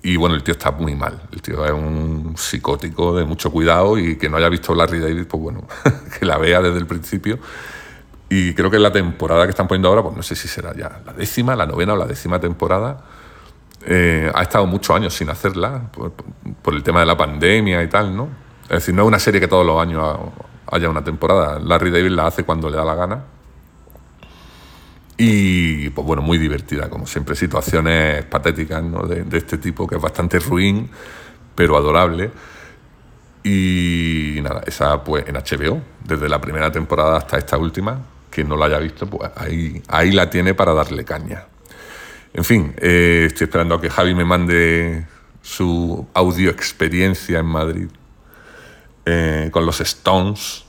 y 0.03 0.15
bueno, 0.17 0.35
el 0.35 0.43
tío 0.43 0.53
está 0.53 0.71
muy 0.71 0.95
mal. 0.95 1.21
El 1.31 1.41
tío 1.41 1.65
es 1.65 1.71
un 1.71 2.35
psicótico 2.38 3.15
de 3.15 3.25
mucho 3.25 3.51
cuidado 3.51 3.97
y 3.97 4.17
que 4.17 4.29
no 4.29 4.38
haya 4.38 4.49
visto 4.49 4.75
Larry 4.75 4.99
David, 4.99 5.27
pues 5.27 5.41
bueno, 5.41 5.67
que 6.19 6.25
la 6.25 6.38
vea 6.38 6.62
desde 6.62 6.79
el 6.79 6.88
principio 6.88 7.39
y 8.29 8.53
creo 8.53 8.69
que 8.69 8.77
la 8.77 8.91
temporada 8.91 9.45
que 9.45 9.49
están 9.49 9.67
poniendo 9.67 9.89
ahora, 9.89 10.03
pues 10.03 10.15
no 10.15 10.21
sé 10.21 10.35
si 10.35 10.47
será 10.47 10.73
ya 10.75 11.01
la 11.03 11.13
décima, 11.13 11.55
la 11.55 11.65
novena 11.65 11.93
o 11.93 11.97
la 11.97 12.05
décima 12.05 12.39
temporada. 12.39 13.03
Eh, 13.85 14.31
ha 14.35 14.43
estado 14.43 14.67
muchos 14.67 14.95
años 14.95 15.15
sin 15.15 15.29
hacerla 15.29 15.89
por, 15.91 16.73
el 16.75 16.83
tema 16.83 16.99
de 16.99 17.07
la 17.07 17.17
pandemia 17.17 17.81
y 17.81 17.88
tal, 17.88 18.15
¿no? 18.15 18.29
Es 18.63 18.69
decir, 18.69 18.93
no 18.93 19.01
es 19.01 19.07
una 19.07 19.17
serie 19.17 19.41
que 19.41 19.47
todos 19.47 19.65
los 19.65 19.81
años 19.81 20.15
haya 20.71 20.89
una 20.89 21.03
temporada. 21.03 21.60
Larry 21.60 21.91
David 21.91 22.12
la 22.12 22.27
hace 22.27 22.43
cuando 22.43 22.69
le 22.69 22.77
da 22.77 22.86
la 22.86 22.95
gana. 22.95 23.23
Y, 25.17 25.89
pues 25.89 26.08
bueno, 26.08 26.21
muy 26.21 26.38
divertida, 26.38 26.89
como 26.89 27.05
siempre, 27.05 27.36
situaciones 27.36 28.23
patéticas 28.25 28.82
¿no? 28.82 29.03
de, 29.03 29.38
este 29.38 29.58
tipo, 29.58 29.86
que 29.86 29.95
es 29.95 30.01
bastante 30.01 30.39
ruin, 30.39 30.89
pero 31.55 31.75
adorable. 31.75 32.32
Y 33.43 34.39
nada, 34.41 34.62
esa 34.65 35.03
pues 35.03 35.25
en 35.27 35.36
HBO, 35.36 35.82
desde 36.05 36.29
la 36.29 36.39
primera 36.39 36.71
temporada 36.71 37.17
hasta 37.17 37.38
esta 37.38 37.58
última, 37.58 37.99
quien 38.29 38.47
no 38.47 38.55
la 38.55 38.67
haya 38.67 38.79
visto, 38.79 39.08
pues 39.08 39.29
ahí, 39.36 39.82
ahí 39.89 40.12
la 40.12 40.29
tiene 40.29 40.53
para 40.53 40.73
darle 40.73 41.03
caña. 41.03 41.45
En 42.34 42.45
fin, 42.45 42.73
eh, 42.77 43.25
estoy 43.27 43.45
esperando 43.45 43.75
a 43.75 43.82
que 43.82 43.89
Javi 43.89 44.13
me 44.13 44.23
mande 44.23 45.05
su 45.41 46.08
audio 46.13 46.49
experiencia 46.49 47.39
en 47.39 47.45
Madrid 47.45 47.88
eh, 49.12 49.50
con 49.52 49.65
los 49.65 49.82
Stones. 49.82 50.65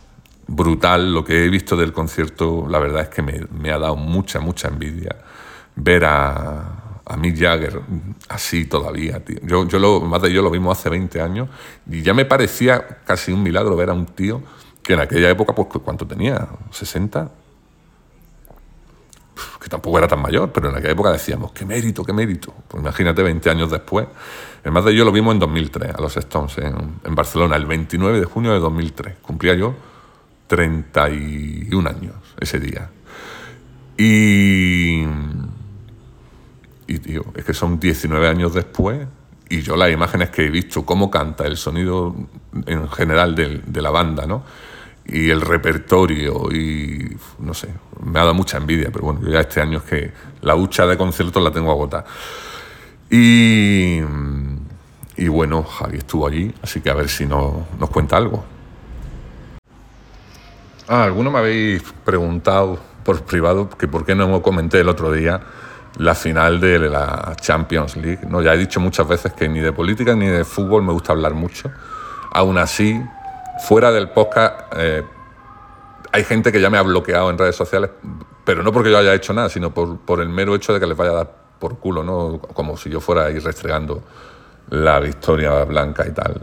Brutal 0.46 1.12
lo 1.14 1.24
que 1.24 1.44
he 1.44 1.48
visto 1.48 1.76
del 1.76 1.92
concierto, 1.92 2.66
la 2.68 2.78
verdad 2.78 3.02
es 3.02 3.08
que 3.08 3.22
me, 3.22 3.70
ha 3.70 3.78
dado 3.78 3.94
mucha, 3.96 4.40
mucha 4.40 4.68
envidia 4.68 5.14
ver 5.76 6.04
a, 6.04 7.02
a 7.04 7.16
Mick 7.16 7.38
Jagger 7.38 7.80
así 8.28 8.64
todavía. 8.64 9.22
Yo, 9.42 9.68
yo 9.68 9.78
lo, 9.78 10.00
más 10.00 10.22
de 10.22 10.32
yo 10.32 10.42
lo 10.42 10.50
vimos 10.50 10.78
hace 10.78 10.88
20 10.88 11.20
años 11.20 11.48
y 11.88 12.02
ya 12.02 12.14
me 12.14 12.24
parecía 12.24 12.84
casi 13.04 13.30
un 13.30 13.42
milagro 13.42 13.76
ver 13.76 13.90
a 13.90 13.92
un 13.92 14.06
tío 14.06 14.42
que 14.82 14.94
en 14.94 15.00
aquella 15.00 15.30
época, 15.30 15.54
pues, 15.54 15.68
¿cuánto 15.84 16.06
tenía? 16.06 16.48
¿60? 16.72 17.30
que 19.60 19.68
tampoco 19.68 19.98
era 19.98 20.08
tan 20.08 20.20
mayor, 20.20 20.50
pero 20.52 20.70
en 20.70 20.76
aquella 20.76 20.92
época 20.92 21.12
decíamos, 21.12 21.52
qué 21.52 21.64
mérito, 21.64 22.04
qué 22.04 22.12
mérito. 22.12 22.52
Pues 22.68 22.82
imagínate, 22.82 23.22
20 23.22 23.50
años 23.50 23.70
después. 23.70 24.06
El 24.62 24.72
más 24.72 24.84
de 24.84 24.94
yo 24.94 25.04
lo 25.04 25.12
vimos 25.12 25.32
en 25.34 25.40
2003, 25.40 25.94
a 25.94 26.00
los 26.00 26.16
Stones, 26.16 26.58
en, 26.58 27.14
Barcelona, 27.14 27.56
el 27.56 27.66
29 27.66 28.20
de 28.20 28.26
junio 28.26 28.52
de 28.52 28.60
2003. 28.60 29.16
Cumplía 29.22 29.54
yo 29.54 29.74
31 30.46 31.88
años 31.88 32.14
ese 32.40 32.58
día. 32.58 32.90
Y. 33.96 35.04
Y, 36.86 36.98
tío, 36.98 37.24
es 37.36 37.44
que 37.44 37.54
son 37.54 37.78
19 37.78 38.26
años 38.26 38.52
después 38.52 39.06
y 39.48 39.62
yo 39.62 39.76
las 39.76 39.92
imágenes 39.92 40.30
que 40.30 40.46
he 40.46 40.50
visto, 40.50 40.84
cómo 40.84 41.08
canta, 41.08 41.46
el 41.46 41.56
sonido 41.56 42.14
en 42.66 42.88
general 42.88 43.36
de, 43.36 43.62
de 43.64 43.82
la 43.82 43.90
banda, 43.90 44.26
¿no? 44.26 44.42
y 45.12 45.30
el 45.30 45.40
repertorio 45.40 46.52
y 46.52 47.16
no 47.40 47.52
sé, 47.52 47.68
me 48.04 48.18
ha 48.18 48.22
dado 48.22 48.34
mucha 48.34 48.58
envidia, 48.58 48.90
pero 48.92 49.06
bueno, 49.06 49.28
ya 49.28 49.40
este 49.40 49.60
año 49.60 49.78
es 49.78 49.84
que 49.84 50.12
la 50.42 50.54
hucha 50.54 50.86
de 50.86 50.96
conciertos 50.96 51.42
la 51.42 51.50
tengo 51.50 51.70
agotada. 51.70 52.04
Y, 53.10 53.98
y 55.20 55.28
bueno, 55.28 55.62
Javi 55.62 55.98
estuvo 55.98 56.26
allí, 56.26 56.50
así 56.62 56.80
que 56.80 56.88
a 56.88 56.94
ver 56.94 57.10
si 57.10 57.26
no, 57.26 57.66
nos 57.78 57.90
cuenta 57.90 58.16
algo. 58.16 58.42
Ah, 60.88 61.04
alguno 61.04 61.30
me 61.30 61.38
habéis 61.38 61.82
preguntado 62.06 62.78
por 63.04 63.22
privado 63.24 63.68
que 63.68 63.86
por 63.86 64.06
qué 64.06 64.14
no 64.14 64.40
comenté 64.40 64.80
el 64.80 64.88
otro 64.88 65.12
día 65.12 65.42
la 65.98 66.14
final 66.14 66.58
de 66.58 66.78
la 66.78 67.36
Champions 67.38 67.96
League. 67.96 68.20
No, 68.26 68.40
ya 68.40 68.54
he 68.54 68.56
dicho 68.56 68.80
muchas 68.80 69.06
veces 69.06 69.34
que 69.34 69.46
ni 69.46 69.60
de 69.60 69.74
política 69.74 70.14
ni 70.14 70.26
de 70.26 70.42
fútbol 70.42 70.82
me 70.82 70.92
gusta 70.92 71.12
hablar 71.12 71.34
mucho. 71.34 71.70
Aún 72.32 72.56
así, 72.56 72.98
fuera 73.68 73.92
del 73.92 74.08
podcast, 74.08 74.72
eh, 74.78 75.04
hay 76.12 76.24
gente 76.24 76.50
que 76.50 76.62
ya 76.62 76.70
me 76.70 76.78
ha 76.78 76.82
bloqueado 76.82 77.28
en 77.28 77.36
redes 77.36 77.56
sociales, 77.56 77.90
pero 78.46 78.62
no 78.62 78.72
porque 78.72 78.90
yo 78.90 78.96
haya 78.96 79.12
hecho 79.12 79.34
nada, 79.34 79.50
sino 79.50 79.74
por, 79.74 79.98
por 79.98 80.22
el 80.22 80.30
mero 80.30 80.54
hecho 80.54 80.72
de 80.72 80.80
que 80.80 80.86
les 80.86 80.96
vaya 80.96 81.10
a 81.10 81.14
dar 81.14 81.36
por 81.58 81.78
culo, 81.78 82.02
¿no? 82.02 82.40
Como 82.54 82.78
si 82.78 82.88
yo 82.88 83.00
fuera 83.00 83.26
a 83.26 83.30
ir 83.30 83.44
restregando 83.44 84.02
la 84.70 85.00
victoria 85.00 85.64
blanca 85.64 86.06
y 86.06 86.12
tal. 86.12 86.40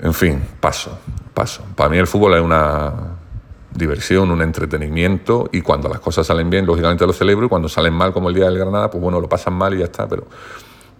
En 0.00 0.12
fin, 0.12 0.42
paso, 0.60 0.98
paso. 1.32 1.64
Para 1.74 1.88
mí 1.88 1.98
el 1.98 2.06
fútbol 2.06 2.34
es 2.34 2.42
una 2.42 2.92
diversión, 3.72 4.30
un 4.30 4.42
entretenimiento 4.42 5.48
y 5.52 5.60
cuando 5.60 5.88
las 5.88 6.00
cosas 6.00 6.26
salen 6.26 6.50
bien, 6.50 6.66
lógicamente 6.66 7.06
lo 7.06 7.12
celebro 7.12 7.46
y 7.46 7.48
cuando 7.48 7.68
salen 7.68 7.94
mal, 7.94 8.12
como 8.12 8.28
el 8.28 8.34
día 8.34 8.46
del 8.46 8.58
Granada, 8.58 8.90
pues 8.90 9.02
bueno, 9.02 9.20
lo 9.20 9.28
pasan 9.28 9.54
mal 9.54 9.74
y 9.74 9.78
ya 9.78 9.84
está, 9.84 10.08
pero, 10.08 10.26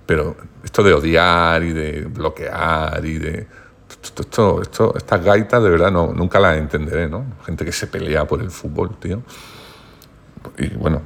pero 0.05 0.37
esto 0.63 0.83
de 0.83 0.93
odiar 0.93 1.63
y 1.63 1.73
de 1.73 2.05
bloquear 2.05 3.05
y 3.05 3.19
de 3.19 3.47
esto, 4.03 4.63
esto, 4.63 4.95
estas 4.97 5.25
gaitas 5.25 5.63
de 5.63 5.71
verdad 5.71 5.91
no, 5.91 6.13
nunca 6.13 6.39
las 6.39 6.57
entenderé, 6.57 7.09
¿no? 7.09 7.25
Gente 7.45 7.65
que 7.65 7.73
se 7.73 7.87
pelea 7.87 8.25
por 8.27 8.41
el 8.41 8.51
fútbol, 8.51 8.97
tío. 8.99 9.23
Y 10.59 10.69
bueno, 10.75 11.03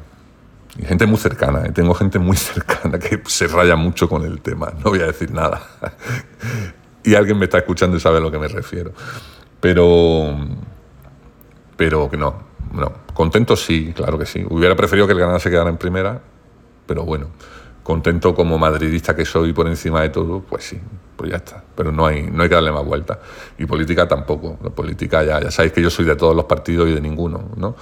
y 0.79 0.85
gente 0.85 1.07
muy 1.07 1.19
cercana, 1.19 1.67
¿eh? 1.67 1.73
tengo 1.73 1.95
gente 1.95 2.19
muy 2.19 2.37
cercana 2.37 2.99
que 2.99 3.21
se 3.27 3.47
raya 3.47 3.77
mucho 3.77 4.09
con 4.09 4.25
el 4.25 4.41
tema, 4.41 4.73
no 4.83 4.91
voy 4.91 5.01
a 5.01 5.07
decir 5.07 5.33
nada. 5.33 5.63
y 7.05 7.15
alguien 7.15 7.39
me 7.39 7.45
está 7.45 7.59
escuchando 7.59 7.97
y 7.97 8.01
sabe 8.01 8.19
a 8.19 8.21
lo 8.21 8.31
que 8.31 8.39
me 8.39 8.49
refiero. 8.49 8.93
Pero, 9.61 10.39
pero 11.77 12.09
que 12.09 12.17
no, 12.17 12.35
no. 12.73 12.93
Contento 13.13 13.57
sí, 13.57 13.93
claro 13.95 14.19
que 14.19 14.25
sí. 14.25 14.45
Hubiera 14.49 14.75
preferido 14.75 15.07
que 15.07 15.13
el 15.13 15.19
Granada 15.19 15.39
se 15.39 15.51
quedara 15.51 15.69
en 15.69 15.77
primera, 15.77 16.23
pero 16.87 17.05
bueno 17.05 17.29
contento 17.91 18.35
como 18.37 18.57
madridista 18.57 19.17
que 19.17 19.25
soy 19.25 19.53
por 19.53 19.67
encima 19.67 20.03
de 20.03 20.11
todo, 20.11 20.41
pues 20.49 20.63
sí, 20.63 20.81
pues 21.17 21.31
ya 21.31 21.39
está. 21.39 21.65
Pero 21.75 21.91
no 21.91 22.07
hay, 22.07 22.23
no 22.23 22.45
hay 22.45 22.49
que 22.49 22.55
darle 22.55 22.71
más 22.71 22.85
vuelta. 22.85 23.19
Y 23.59 23.67
política 23.67 24.07
tampoco. 24.07 24.59
La 24.63 24.71
política 24.71 25.25
ya, 25.25 25.41
ya 25.41 25.51
sabéis 25.51 25.73
que 25.73 25.83
yo 25.83 25.91
soy 25.91 26.05
de 26.05 26.15
todos 26.15 26.37
los 26.37 26.45
partidos 26.45 26.89
y 26.89 26.93
de 26.93 27.01
ninguno, 27.01 27.51
¿no? 27.57 27.75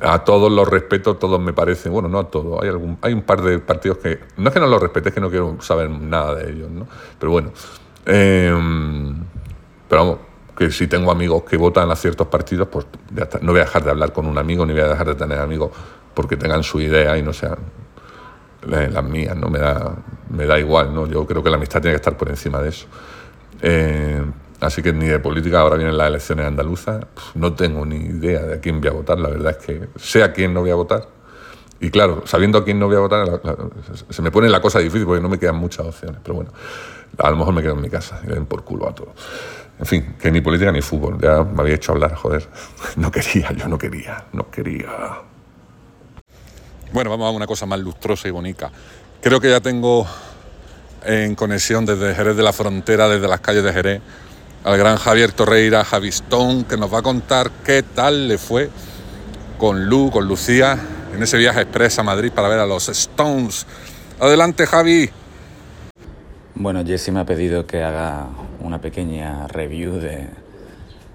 A 0.00 0.24
todos 0.24 0.50
los 0.50 0.66
respeto, 0.66 1.16
todos 1.16 1.38
me 1.38 1.52
parecen, 1.52 1.92
bueno, 1.92 2.08
no 2.08 2.18
a 2.18 2.24
todos, 2.24 2.62
hay, 2.62 2.70
algún, 2.70 2.96
hay 3.02 3.12
un 3.12 3.22
par 3.22 3.42
de 3.42 3.58
partidos 3.58 3.98
que, 3.98 4.20
no 4.38 4.48
es 4.48 4.54
que 4.54 4.60
no 4.60 4.66
los 4.66 4.80
respete, 4.80 5.10
es 5.10 5.14
que 5.14 5.20
no 5.20 5.28
quiero 5.28 5.60
saber 5.60 5.90
nada 5.90 6.34
de 6.34 6.50
ellos, 6.50 6.70
¿no? 6.70 6.86
Pero 7.18 7.32
bueno, 7.32 7.52
em, 8.06 9.14
pero 9.86 10.02
vamos, 10.02 10.18
que 10.56 10.70
si 10.70 10.86
tengo 10.86 11.10
amigos 11.10 11.42
que 11.42 11.58
votan 11.58 11.90
a 11.90 11.96
ciertos 11.96 12.26
partidos, 12.28 12.68
pues 12.68 12.86
ya 13.14 13.24
está. 13.24 13.38
No 13.40 13.52
voy 13.52 13.60
a 13.60 13.64
dejar 13.64 13.84
de 13.84 13.90
hablar 13.90 14.12
con 14.12 14.26
un 14.26 14.38
amigo, 14.38 14.64
ni 14.64 14.72
voy 14.72 14.82
a 14.82 14.88
dejar 14.88 15.08
de 15.08 15.14
tener 15.14 15.38
amigos 15.38 15.70
porque 16.14 16.36
tengan 16.36 16.62
su 16.62 16.80
idea 16.80 17.16
y 17.18 17.22
no 17.22 17.32
sean 17.32 17.58
las 18.66 19.04
mías, 19.04 19.36
¿no? 19.36 19.48
Me 19.48 19.58
da, 19.58 19.94
me 20.30 20.46
da 20.46 20.58
igual, 20.58 20.94
¿no? 20.94 21.06
Yo 21.06 21.26
creo 21.26 21.42
que 21.42 21.50
la 21.50 21.56
amistad 21.56 21.80
tiene 21.80 21.94
que 21.94 21.96
estar 21.96 22.16
por 22.16 22.28
encima 22.28 22.60
de 22.62 22.68
eso. 22.68 22.86
Eh, 23.60 24.22
así 24.62 24.82
que 24.82 24.92
ni 24.92 25.06
de 25.06 25.18
política, 25.18 25.60
ahora 25.60 25.76
vienen 25.76 25.96
las 25.96 26.08
elecciones 26.08 26.46
andaluzas, 26.46 27.04
no 27.34 27.52
tengo 27.54 27.84
ni 27.84 27.96
idea 27.96 28.42
de 28.42 28.54
a 28.54 28.60
quién 28.60 28.80
voy 28.80 28.88
a 28.88 28.92
votar, 28.92 29.18
la 29.18 29.28
verdad 29.28 29.56
es 29.58 29.66
que 29.66 29.88
sé 29.96 30.22
a 30.22 30.32
quién 30.32 30.54
no 30.54 30.60
voy 30.60 30.70
a 30.70 30.74
votar. 30.74 31.08
Y 31.80 31.90
claro, 31.90 32.22
sabiendo 32.26 32.58
a 32.58 32.64
quién 32.64 32.78
no 32.78 32.86
voy 32.86 32.96
a 32.96 33.00
votar, 33.00 33.40
se 34.08 34.22
me 34.22 34.30
pone 34.30 34.48
la 34.48 34.60
cosa 34.60 34.78
difícil 34.78 35.04
porque 35.04 35.20
no 35.20 35.28
me 35.28 35.38
quedan 35.38 35.56
muchas 35.56 35.84
opciones. 35.84 36.20
Pero 36.22 36.36
bueno, 36.36 36.52
a 37.18 37.30
lo 37.30 37.36
mejor 37.36 37.54
me 37.54 37.60
quedo 37.60 37.74
en 37.74 37.80
mi 37.80 37.90
casa 37.90 38.20
y 38.22 38.28
le 38.28 38.34
den 38.34 38.46
por 38.46 38.62
culo 38.62 38.88
a 38.88 38.94
todo. 38.94 39.12
En 39.80 39.86
fin, 39.86 40.14
que 40.20 40.30
ni 40.30 40.40
política 40.40 40.70
ni 40.70 40.80
fútbol. 40.80 41.18
Ya 41.20 41.42
me 41.42 41.60
había 41.60 41.74
hecho 41.74 41.90
hablar, 41.90 42.14
joder. 42.14 42.48
No 42.96 43.10
quería, 43.10 43.52
yo 43.52 43.66
no 43.66 43.78
quería, 43.78 44.26
no 44.32 44.48
quería. 44.48 44.86
Bueno, 46.92 47.10
vamos 47.10 47.26
a 47.26 47.30
una 47.30 47.48
cosa 47.48 47.66
más 47.66 47.80
lustrosa 47.80 48.28
y 48.28 48.30
bonita. 48.30 48.70
Creo 49.20 49.40
que 49.40 49.50
ya 49.50 49.60
tengo 49.60 50.06
en 51.04 51.34
conexión 51.34 51.84
desde 51.84 52.14
Jerez 52.14 52.36
de 52.36 52.42
la 52.44 52.52
Frontera, 52.52 53.08
desde 53.08 53.26
las 53.26 53.40
calles 53.40 53.64
de 53.64 53.72
Jerez, 53.72 54.02
al 54.64 54.78
gran 54.78 54.96
Javier 54.96 55.32
Torreira, 55.32 55.84
Javi 55.84 56.08
Stone, 56.08 56.64
que 56.68 56.76
nos 56.76 56.92
va 56.92 56.98
a 56.98 57.02
contar 57.02 57.50
qué 57.64 57.82
tal 57.82 58.28
le 58.28 58.38
fue 58.38 58.70
con 59.58 59.86
Lu, 59.86 60.10
con 60.10 60.26
Lucía, 60.26 60.78
en 61.14 61.22
ese 61.22 61.38
viaje 61.38 61.62
express 61.62 61.98
a 61.98 62.02
Madrid 62.02 62.32
para 62.32 62.48
ver 62.48 62.58
a 62.58 62.66
los 62.66 62.88
Stones. 62.88 63.66
Adelante, 64.18 64.66
Javi. 64.66 65.10
Bueno, 66.54 66.84
Jesse 66.84 67.10
me 67.10 67.20
ha 67.20 67.24
pedido 67.24 67.66
que 67.66 67.82
haga 67.82 68.26
una 68.60 68.80
pequeña 68.80 69.46
review 69.48 69.94
de, 69.94 70.28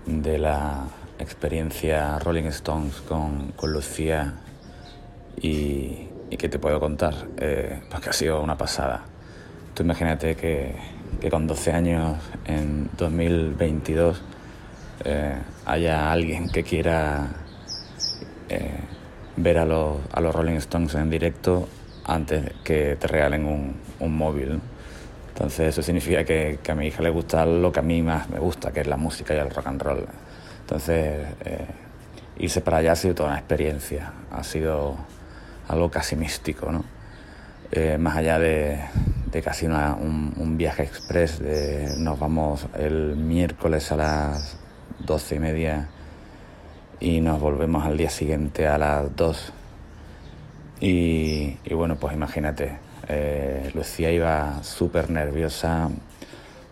de 0.06 0.38
la 0.38 0.86
experiencia 1.20 2.20
Rolling 2.20 2.46
Stones 2.46 2.96
con, 3.08 3.52
con 3.56 3.72
Lucía 3.72 4.36
y, 5.42 6.10
qué 6.38 6.50
te 6.50 6.60
puedo 6.60 6.80
contar, 6.80 7.16
eh, 7.38 7.82
pues 7.90 8.02
que 8.02 8.10
ha 8.10 8.14
sido 8.14 8.42
una 8.42 8.58
pasada. 8.58 9.06
Tú 9.74 9.84
imagínate 9.84 10.36
que, 10.36 10.76
que 11.20 11.30
con 11.30 11.48
12 11.48 11.72
años, 11.72 12.18
en 12.46 12.90
2022, 12.98 14.22
eh, 15.06 15.38
haya 15.66 16.12
alguien 16.12 16.50
que 16.50 16.64
quiera 16.64 17.28
eh, 18.50 18.80
ver 19.36 19.58
a 19.60 19.66
los, 19.66 19.98
a 20.12 20.22
los 20.22 20.34
Rolling 20.34 20.56
Stones 20.56 20.96
en 20.96 21.10
directo 21.10 21.68
antes 22.06 22.54
que 22.64 22.96
te 22.96 23.08
regalen 23.08 23.46
un, 23.46 23.76
un 24.00 24.18
móvil. 24.18 24.60
Entonces 25.30 25.70
eso 25.70 25.82
significa 25.82 26.24
que, 26.24 26.60
que, 26.64 26.72
a 26.72 26.76
mi 26.76 26.88
hija 26.88 27.04
le 27.04 27.10
gusta 27.10 27.46
lo 27.46 27.72
que 27.72 27.80
a 27.80 27.84
mí 27.84 28.02
más 28.02 28.30
me 28.30 28.40
gusta, 28.40 28.72
que 28.72 28.82
es 28.82 28.88
la 28.88 28.98
música 28.98 29.36
y 29.36 29.38
el 29.38 29.50
rock 29.50 29.68
and 29.68 29.82
roll. 29.82 30.06
Entonces 30.62 31.28
irse 32.40 32.62
para 32.62 32.78
allá 32.78 32.92
ha 32.94 32.96
sido 32.96 33.16
toda 33.16 33.30
una 33.30 33.38
experiencia, 33.38 34.12
ha 34.32 34.44
sido 34.44 34.96
algo 35.68 35.90
casi 35.90 36.16
místico, 36.16 36.72
¿no? 36.72 36.84
Eh, 37.72 37.98
más 37.98 38.16
allá 38.16 38.40
de, 38.40 38.80
casi 39.44 39.66
un, 39.68 40.58
viaje 40.58 40.84
express, 40.84 41.40
de, 41.40 41.96
nos 41.98 42.20
vamos 42.20 42.68
el 42.78 43.16
miércoles 43.16 43.92
a 43.92 43.96
las 43.96 44.58
doce 45.00 45.36
y 45.36 45.40
media 45.40 45.90
y 47.00 47.22
nos 47.22 47.40
volvemos 47.40 47.86
al 47.86 47.98
día 47.98 48.10
siguiente 48.10 48.68
a 48.68 48.78
las 48.78 49.16
dos. 49.16 49.54
Y, 50.80 51.58
bueno, 51.72 51.98
pues 51.98 52.14
imagínate, 52.14 52.78
eh, 53.08 53.72
Lucía 53.74 54.12
iba 54.12 54.64
súper 54.64 55.10
nerviosa 55.10 55.90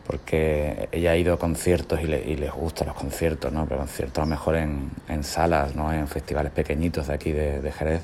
porque 0.07 0.89
ella 0.91 1.11
ha 1.11 1.17
ido 1.17 1.33
a 1.33 1.39
conciertos 1.39 1.99
y, 2.01 2.05
le, 2.05 2.35
les 2.35 2.51
gustan 2.51 2.87
los 2.87 2.95
conciertos, 2.95 3.51
¿no? 3.51 3.65
Pero 3.65 3.79
conciertos 3.79 4.17
a 4.19 4.21
lo 4.21 4.27
mejor 4.27 4.55
en, 4.55 5.23
salas, 5.23 5.75
¿no? 5.75 5.91
En 5.91 6.07
festivales 6.07 6.51
pequeñitos 6.51 7.07
de 7.07 7.13
aquí 7.13 7.31
de 7.31 7.71
Jerez. 7.71 8.03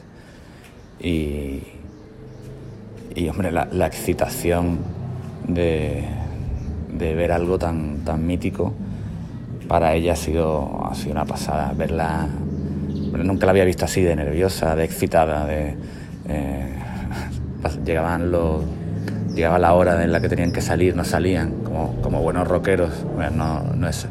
Y, 1.00 1.81
y 3.16 3.30
hombre, 3.30 3.52
la, 3.52 3.86
excitación 3.86 4.80
de, 5.48 6.06
ver 6.90 7.32
algo 7.32 7.58
tan, 7.58 8.00
tan 8.06 8.26
mítico 8.26 8.74
para 9.68 9.94
ella 9.94 10.14
ha 10.14 10.16
sido, 10.16 10.86
ha 10.86 10.94
sido 10.96 11.14
una 11.14 11.26
pasada. 11.26 11.74
Verla, 11.76 12.28
nunca 13.24 13.46
la 13.46 13.52
había 13.52 13.66
visto 13.66 13.86
así, 13.86 14.02
de 14.02 14.16
nerviosa, 14.16 14.76
de 14.76 14.84
excitada, 14.84 15.46
de, 15.46 15.76
eh, 16.28 16.76
llegaban 17.86 18.32
los, 18.32 18.64
llegaba 19.34 19.60
la 19.60 19.74
hora 19.74 20.04
en 20.04 20.12
la 20.12 20.20
que 20.20 20.30
tenían 20.30 20.52
que 20.52 20.62
salir, 20.62 20.96
no 20.96 21.04
salían, 21.04 21.64
como, 21.64 22.22
buenos 22.22 22.48
rockeros. 22.48 22.92
no, 23.34 23.64
no, 23.64 23.88
es, 23.88 24.08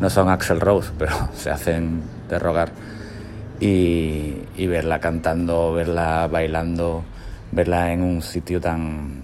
no 0.00 0.10
son 0.10 0.28
Axel 0.28 0.60
Rose, 0.60 0.90
pero 0.98 1.12
se 1.34 1.50
hacen 1.50 2.02
de 2.28 2.38
rogar 2.38 2.72
y, 3.60 4.66
verla 4.66 5.00
cantando, 5.00 5.72
verla 5.72 6.28
bailando, 6.30 7.04
verla 7.54 7.92
en 7.92 8.02
un 8.02 8.20
sitio 8.20 8.60
tan, 8.60 9.22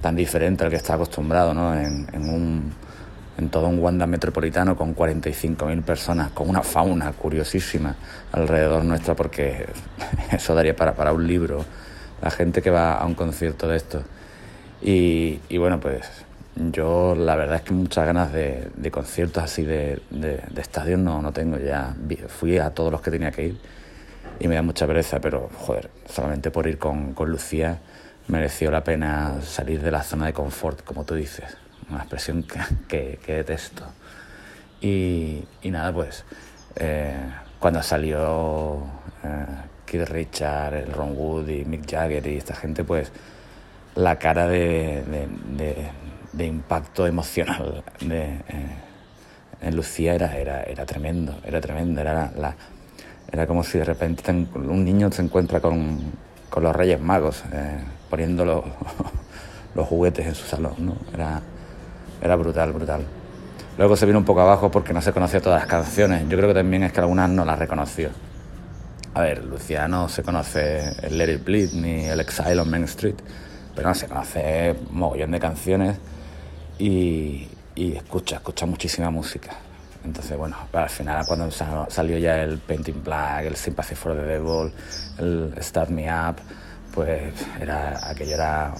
tan 0.00 0.14
diferente 0.14 0.64
al 0.64 0.70
que 0.70 0.76
está 0.76 0.94
acostumbrado, 0.94 1.52
¿no? 1.52 1.74
en, 1.74 2.06
un, 2.14 2.72
en 3.38 3.48
todo 3.48 3.66
un 3.66 3.80
Wanda 3.80 4.06
metropolitano 4.06 4.76
con 4.76 4.94
45.000 4.94 5.82
personas, 5.82 6.30
con 6.30 6.48
una 6.48 6.62
fauna 6.62 7.12
curiosísima 7.12 7.96
alrededor 8.32 8.84
nuestra, 8.84 9.14
porque 9.14 9.66
eso 10.30 10.54
daría 10.54 10.76
para, 10.76 10.94
para 10.94 11.12
un 11.12 11.26
libro, 11.26 11.64
la 12.22 12.30
gente 12.30 12.62
que 12.62 12.70
va 12.70 12.94
a 12.94 13.04
un 13.04 13.14
concierto 13.14 13.66
de 13.68 13.76
esto. 13.76 14.02
Y, 14.80 15.40
y 15.48 15.58
bueno, 15.58 15.80
pues 15.80 16.06
yo 16.54 17.14
la 17.14 17.34
verdad 17.34 17.56
es 17.56 17.62
que 17.62 17.74
muchas 17.74 18.06
ganas 18.06 18.32
de, 18.32 18.70
conciertos 18.90 19.42
así 19.42 19.64
de, 19.64 20.00
de, 20.10 20.40
estadios 20.60 21.00
no, 21.00 21.20
no 21.20 21.32
tengo 21.32 21.58
ya. 21.58 21.94
Fui 22.28 22.58
a 22.58 22.70
todos 22.70 22.92
los 22.92 23.00
que 23.00 23.10
tenía 23.10 23.32
que 23.32 23.46
ir 23.48 23.75
y 24.40 24.48
me 24.48 24.54
da 24.54 24.62
mucha 24.62 24.86
pereza, 24.86 25.20
pero 25.20 25.50
joder, 25.54 25.90
solamente 26.08 26.50
por 26.50 26.66
ir 26.66 26.78
con, 26.78 27.14
Lucía 27.26 27.80
mereció 28.28 28.70
la 28.70 28.84
pena 28.84 29.40
salir 29.42 29.80
de 29.82 29.90
la 29.90 30.02
zona 30.02 30.26
de 30.26 30.32
confort, 30.32 30.82
como 30.84 31.04
tú 31.04 31.14
dices. 31.14 31.56
Una 31.88 32.00
expresión 32.00 32.44
que, 32.88 33.18
que, 33.24 33.34
detesto. 33.34 33.84
Y, 34.80 35.44
nada, 35.64 35.92
pues 35.92 36.24
eh, 36.76 37.16
cuando 37.58 37.82
salió 37.82 38.84
eh, 39.24 39.46
Kid 39.86 40.04
Richard, 40.04 40.74
el 40.74 40.92
Ron 40.92 41.16
Wood 41.16 41.48
y 41.48 41.64
Mick 41.64 41.88
Jagger 41.90 42.26
y 42.26 42.36
esta 42.36 42.54
gente, 42.54 42.84
pues 42.84 43.12
la 43.94 44.18
cara 44.18 44.46
de, 44.46 45.02
impacto 46.38 47.06
emocional 47.06 47.82
de, 48.00 48.24
eh, 48.24 48.42
en 49.62 49.76
Lucía 49.76 50.14
era, 50.14 50.36
era, 50.36 50.62
era 50.64 50.84
tremendo, 50.84 51.38
era 51.44 51.60
tremendo, 51.60 52.00
era, 52.00 52.30
la, 52.36 52.54
era 53.32 53.46
como 53.46 53.64
si 53.64 53.78
de 53.78 53.84
repente 53.84 54.30
un 54.30 54.84
niño 54.84 55.10
se 55.10 55.22
encuentra 55.22 55.60
con, 55.60 55.98
con 56.48 56.62
los 56.62 56.74
Reyes 56.74 57.00
Magos, 57.00 57.42
eh, 57.52 57.78
poniendo 58.08 58.44
los, 58.44 58.64
los, 59.74 59.86
juguetes 59.86 60.26
en 60.26 60.34
su 60.34 60.46
salón, 60.46 60.74
¿no? 60.78 60.96
Era, 61.12 61.40
era 62.22 62.36
brutal, 62.36 62.72
brutal. 62.72 63.04
Luego 63.78 63.96
se 63.96 64.06
vino 64.06 64.18
un 64.18 64.24
poco 64.24 64.40
abajo 64.40 64.70
porque 64.70 64.92
no 64.92 65.02
se 65.02 65.12
conocía 65.12 65.40
todas 65.40 65.60
las 65.60 65.68
canciones. 65.68 66.22
Yo 66.28 66.36
creo 66.36 66.48
que 66.48 66.54
también 66.54 66.84
es 66.84 66.92
que 66.92 67.00
algunas 67.00 67.28
no 67.28 67.44
las 67.44 67.58
reconoció. 67.58 68.10
A 69.12 69.20
ver, 69.20 69.44
Luciano 69.44 70.08
se 70.08 70.22
conoce 70.22 70.92
el 71.02 71.18
Let 71.18 71.34
It 71.34 71.44
Bleed 71.44 71.72
ni 71.72 72.04
el 72.04 72.20
Exile 72.20 72.60
on 72.60 72.70
Main 72.70 72.84
Street, 72.84 73.16
pero 73.74 73.88
no 73.88 73.94
se 73.94 74.06
conoce 74.06 74.76
un 74.90 74.98
mogollón 74.98 75.30
de 75.30 75.40
canciones 75.40 75.96
y, 76.78 77.48
y 77.74 77.96
escucha, 77.96 78.36
escucha 78.36 78.66
muchísima 78.66 79.10
música. 79.10 79.65
Entonces, 80.06 80.38
bueno, 80.38 80.56
al 80.72 80.88
final 80.88 81.26
cuando 81.26 81.50
salió 81.50 82.16
ya 82.16 82.40
el 82.42 82.58
Painting 82.58 83.02
Black, 83.02 83.46
el 83.46 83.56
Sympathy 83.56 83.96
for 83.96 84.14
the 84.14 84.22
Devil, 84.22 84.72
el 85.18 85.52
Start 85.60 85.90
Me 85.90 86.06
Up, 86.08 86.36
pues 86.94 87.34
era, 87.60 88.08
aquello 88.08 88.36
era, 88.36 88.72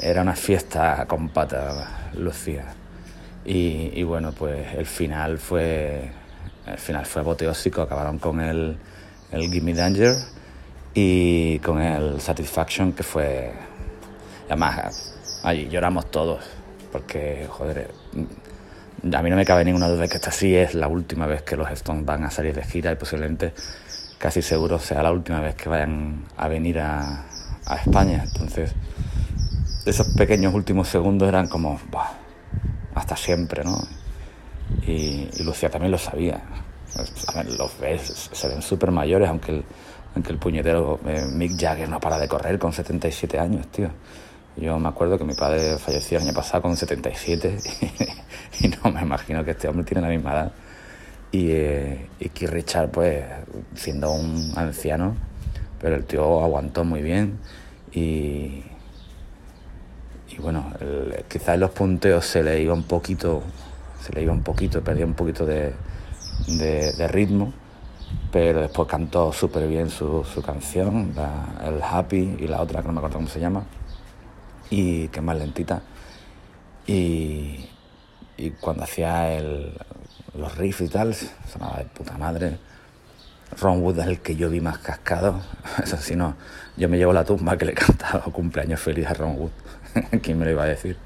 era 0.00 0.20
una 0.20 0.34
fiesta 0.36 1.06
con 1.06 1.30
pata, 1.30 2.10
Lucía. 2.14 2.66
Y, 3.46 3.90
y, 3.94 4.02
bueno, 4.02 4.32
pues 4.32 4.74
el 4.74 4.84
final 4.84 5.38
fue, 5.38 6.10
el 6.66 6.78
final 6.78 7.06
fue 7.06 7.22
apoteósico, 7.22 7.80
acabaron 7.80 8.18
con 8.18 8.42
el, 8.42 8.76
el 9.32 9.50
Gimme 9.50 9.72
Danger 9.72 10.14
y 10.92 11.58
con 11.60 11.80
el 11.80 12.20
Satisfaction, 12.20 12.92
que 12.92 13.02
fue, 13.02 13.50
además, 14.46 15.14
allí 15.42 15.68
lloramos 15.70 16.10
todos, 16.10 16.44
porque, 16.92 17.46
joder, 17.48 17.90
a 19.02 19.22
mí 19.22 19.30
no 19.30 19.36
me 19.36 19.44
cabe 19.44 19.64
ninguna 19.64 19.88
duda 19.88 20.02
de 20.02 20.08
que 20.08 20.16
esta 20.16 20.32
sí 20.32 20.54
es 20.56 20.74
la 20.74 20.88
última 20.88 21.26
vez 21.26 21.42
que 21.42 21.56
los 21.56 21.70
Stones 21.70 22.04
van 22.04 22.24
a 22.24 22.30
salir 22.30 22.54
de 22.54 22.64
gira 22.64 22.92
y 22.92 22.96
posiblemente 22.96 23.52
casi 24.18 24.42
seguro 24.42 24.78
sea 24.78 25.02
la 25.02 25.12
última 25.12 25.40
vez 25.40 25.54
que 25.54 25.68
vayan 25.68 26.24
a 26.36 26.48
venir 26.48 26.80
a, 26.80 27.24
España. 27.84 28.24
Entonces, 28.24 28.72
esos 29.84 30.08
pequeños 30.14 30.54
últimos 30.54 30.88
segundos 30.88 31.28
eran 31.28 31.48
como, 31.48 31.78
hasta 32.94 33.14
siempre, 33.14 33.62
¿no? 33.62 33.78
Y, 34.86 35.28
Lucía 35.44 35.68
también 35.68 35.92
lo 35.92 35.98
sabía. 35.98 36.40
los 37.58 37.78
ves, 37.78 38.30
se 38.32 38.48
ven 38.48 38.62
súper 38.62 38.90
mayores, 38.90 39.28
aunque 39.28 39.52
el, 39.52 39.64
aunque 40.14 40.32
el 40.32 40.38
puñetero 40.38 40.98
eh, 41.06 41.26
Mick 41.30 41.60
Jagger 41.60 41.90
no 41.90 42.00
para 42.00 42.18
de 42.18 42.26
correr 42.26 42.58
con 42.58 42.72
77 42.72 43.38
años, 43.38 43.66
tío. 43.68 43.90
Yo 44.60 44.78
me 44.78 44.88
acuerdo 44.88 45.18
que 45.18 45.24
mi 45.24 45.34
padre 45.34 45.78
falleció 45.78 46.18
el 46.18 46.24
año 46.24 46.34
pasado 46.34 46.62
con 46.62 46.76
77 46.76 47.58
y, 48.60 48.68
no 48.68 48.90
me 48.90 49.02
imagino 49.02 49.44
que 49.44 49.52
este 49.52 49.68
hombre 49.68 49.84
tiene 49.84 50.02
la 50.02 50.08
misma 50.08 50.32
edad. 50.32 50.52
Y, 51.30 51.50
eh, 51.50 52.08
y 52.18 52.46
Richard, 52.46 52.90
pues, 52.90 53.24
siendo 53.74 54.10
un 54.10 54.52
anciano, 54.56 55.14
pero 55.80 55.94
el 55.94 56.04
tío 56.04 56.42
aguantó 56.42 56.84
muy 56.84 57.02
bien 57.02 57.38
y, 57.92 58.64
y 60.28 60.36
bueno, 60.40 60.72
quizás 61.28 61.54
en 61.54 61.60
los 61.60 61.70
punteos 61.70 62.24
se 62.24 62.42
le 62.42 62.60
iba 62.60 62.74
un 62.74 62.82
poquito, 62.82 63.42
se 64.00 64.12
le 64.12 64.22
iba 64.22 64.32
un 64.32 64.42
poquito, 64.42 64.82
perdía 64.82 65.06
un 65.06 65.14
poquito 65.14 65.46
de, 65.46 65.72
ritmo, 67.08 67.52
pero 68.32 68.62
después 68.62 68.88
cantó 68.88 69.32
súper 69.32 69.68
bien 69.68 69.88
su 69.90 70.24
canción, 70.44 71.14
el 71.64 71.80
Happy 71.80 72.38
y 72.40 72.48
la 72.48 72.60
otra 72.60 72.80
que 72.82 72.88
no 72.88 72.94
me 72.94 72.98
acuerdo 72.98 73.18
cómo 73.18 73.28
se 73.28 73.38
llama 73.38 73.64
y 74.70 75.08
que 75.08 75.18
es 75.18 75.24
más 75.24 75.36
lentita. 75.36 75.82
Y, 76.86 77.68
y 78.36 78.50
cuando 78.60 78.84
hacía 78.84 79.32
el, 79.32 79.72
los 80.34 80.56
riffs 80.56 80.82
y 80.82 80.88
tal, 80.88 81.14
sonaba 81.14 81.78
de 81.78 81.84
puta 81.84 82.16
madre. 82.16 82.58
Ron 83.60 83.82
Wood 83.82 84.00
es 84.00 84.06
el 84.06 84.20
que 84.20 84.36
yo 84.36 84.50
vi 84.50 84.60
más 84.60 84.78
cascado. 84.78 85.40
Eso 85.82 85.96
sí, 85.96 86.14
no. 86.14 86.36
Yo 86.76 86.88
me 86.88 86.98
llevo 86.98 87.12
la 87.12 87.24
tumba 87.24 87.56
que 87.56 87.64
le 87.64 87.72
he 87.72 87.74
cantado 87.74 88.22
cumpleaños 88.32 88.80
feliz 88.80 89.06
a 89.06 89.14
Ron 89.14 89.36
Wood. 89.38 89.50
¿Quién 90.22 90.38
me 90.38 90.44
lo 90.44 90.52
iba 90.52 90.64
a 90.64 90.66
decir? 90.66 90.96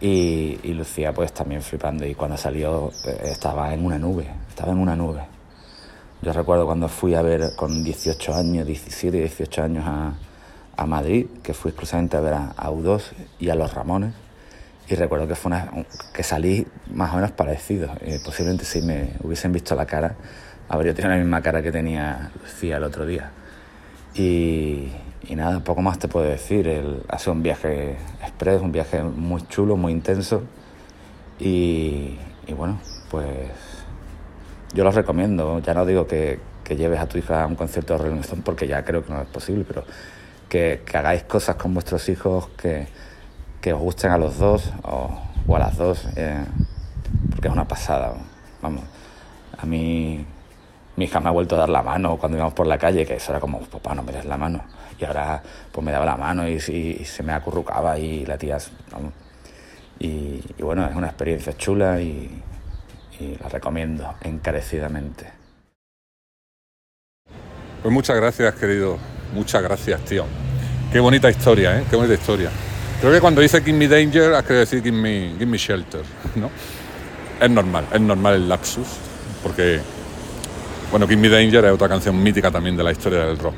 Y, 0.00 0.58
y, 0.62 0.74
Lucía 0.74 1.12
pues 1.12 1.32
también 1.32 1.62
flipando. 1.62 2.04
Y 2.04 2.14
cuando 2.14 2.36
salió 2.36 2.90
eh, 3.06 3.20
estaba 3.24 3.72
en 3.72 3.84
una 3.84 3.98
nube. 3.98 4.28
Estaba 4.48 4.72
en 4.72 4.78
una 4.78 4.96
nube. 4.96 5.22
Yo 6.20 6.32
recuerdo 6.32 6.66
cuando 6.66 6.88
fui 6.88 7.14
a 7.14 7.22
ver 7.22 7.54
con 7.56 7.84
18 7.84 8.34
años, 8.34 8.66
17, 8.66 9.18
18 9.18 9.62
años 9.62 9.84
a, 9.86 10.14
a 10.76 10.86
Madrid, 10.86 11.26
que 11.42 11.54
fui 11.54 11.70
exclusivamente 11.70 12.16
a 12.16 12.20
ver 12.20 12.34
a, 12.34 12.70
U2 12.70 13.02
y 13.38 13.50
a 13.50 13.54
los 13.54 13.72
Ramones. 13.74 14.14
Y 14.88 14.94
recuerdo 14.96 15.26
que 15.26 15.34
fue 15.34 15.50
una, 15.50 15.70
que 16.12 16.22
salí 16.22 16.66
más 16.92 17.12
o 17.12 17.16
menos 17.16 17.32
parecido. 17.32 17.90
Eh, 18.00 18.20
posiblemente 18.24 18.64
si 18.64 18.82
me 18.82 19.12
hubiesen 19.22 19.52
visto 19.52 19.74
la 19.74 19.86
cara, 19.86 20.14
habría 20.68 20.94
tenido 20.94 21.14
la 21.14 21.20
misma 21.20 21.40
cara 21.40 21.62
que 21.62 21.72
tenía 21.72 22.30
Lucía 22.40 22.76
el 22.76 22.84
otro 22.84 23.06
día. 23.06 23.30
Y, 24.14 24.88
y 25.26 25.36
nada, 25.36 25.60
poco 25.60 25.80
más 25.80 25.98
te 25.98 26.08
puedo 26.08 26.26
decir. 26.26 26.68
El, 26.68 27.02
ha 27.08 27.30
un 27.30 27.42
viaje 27.42 27.96
express, 28.22 28.60
un 28.60 28.72
viaje 28.72 29.02
muy 29.02 29.46
chulo, 29.48 29.76
muy 29.76 29.92
intenso. 29.92 30.42
Y, 31.38 32.18
y 32.46 32.52
bueno, 32.52 32.78
pues 33.10 33.50
yo 34.74 34.84
los 34.84 34.94
recomiendo. 34.94 35.60
Ya 35.60 35.72
no 35.72 35.86
digo 35.86 36.06
que, 36.06 36.40
que 36.62 36.76
lleves 36.76 37.00
a 37.00 37.06
tu 37.06 37.18
hija 37.18 37.42
a 37.42 37.46
un 37.46 37.54
concierto 37.54 37.94
de 37.94 38.04
Rolling 38.04 38.20
Stone 38.20 38.42
porque 38.44 38.66
ya 38.66 38.84
creo 38.84 39.04
que 39.04 39.12
no 39.12 39.22
es 39.22 39.28
posible, 39.28 39.64
pero 39.66 39.84
que, 40.54 40.96
hagáis 40.96 41.24
cosas 41.24 41.56
con 41.56 41.74
vuestros 41.74 42.08
hijos 42.08 42.48
que, 42.56 42.86
os 43.72 43.80
gusten 43.80 44.12
a 44.12 44.18
los 44.18 44.38
dos 44.38 44.70
o, 44.84 45.56
a 45.56 45.58
las 45.58 45.76
dos, 45.76 46.06
eh, 46.16 46.44
porque 47.30 47.48
es 47.48 47.52
una 47.52 47.66
pasada. 47.66 48.14
Vamos, 48.62 48.84
a 49.58 49.66
mí 49.66 50.24
mi 50.96 51.04
hija 51.06 51.18
me 51.18 51.28
ha 51.28 51.32
vuelto 51.32 51.56
a 51.56 51.58
dar 51.58 51.70
la 51.70 51.82
mano 51.82 52.16
cuando 52.18 52.36
íbamos 52.36 52.54
por 52.54 52.68
la 52.68 52.78
calle, 52.78 53.04
que 53.04 53.14
eso 53.14 53.32
era 53.32 53.40
como, 53.40 53.58
papá, 53.62 53.96
no 53.96 54.04
me 54.04 54.12
des 54.12 54.26
la 54.26 54.36
mano. 54.36 54.64
Y 55.00 55.04
ahora 55.04 55.42
pues 55.72 55.84
me 55.84 55.90
daba 55.90 56.04
la 56.04 56.16
mano 56.16 56.46
y, 56.46 56.60
se 56.60 57.22
me 57.24 57.32
acurrucaba 57.32 57.98
y 57.98 58.24
la 58.24 58.38
tía... 58.38 58.58
Y, 59.98 60.40
bueno, 60.60 60.86
es 60.86 60.94
una 60.94 61.08
experiencia 61.08 61.56
chula 61.56 62.00
y 62.00 62.42
la 63.42 63.48
recomiendo 63.48 64.14
encarecidamente. 64.20 65.32
Pues 67.82 67.92
muchas 67.92 68.16
gracias, 68.16 68.54
querido 68.54 68.98
Muchas 69.34 69.62
gracias, 69.62 70.00
tío. 70.04 70.24
Qué 70.94 71.00
bonita 71.00 71.28
historia, 71.28 71.76
¿eh? 71.76 71.84
Qué 71.90 71.96
bonita 71.96 72.14
historia. 72.14 72.50
Creo 73.00 73.12
que 73.12 73.20
cuando 73.20 73.40
dice 73.40 73.60
Give 73.62 73.76
me 73.76 73.88
danger, 73.88 74.32
has 74.34 74.44
querido 74.44 74.60
decir 74.60 74.80
give 74.80 74.96
me, 74.96 75.32
give 75.32 75.46
me 75.46 75.58
shelter, 75.58 76.02
¿no? 76.36 76.48
Es 77.40 77.50
normal, 77.50 77.86
es 77.92 78.00
normal 78.00 78.34
el 78.34 78.48
lapsus, 78.48 78.86
porque, 79.42 79.80
bueno, 80.92 81.08
Give 81.08 81.20
me 81.20 81.28
danger 81.28 81.64
es 81.64 81.72
otra 81.72 81.88
canción 81.88 82.22
mítica 82.22 82.48
también 82.52 82.76
de 82.76 82.84
la 82.84 82.92
historia 82.92 83.24
del 83.24 83.38
rock. 83.40 83.56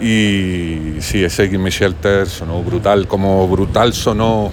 Y 0.00 0.96
sí, 1.00 1.22
ese 1.22 1.48
Give 1.48 1.58
me 1.58 1.68
shelter 1.68 2.26
sonó 2.26 2.62
brutal, 2.62 3.06
como 3.06 3.46
brutal 3.46 3.92
sonó 3.92 4.50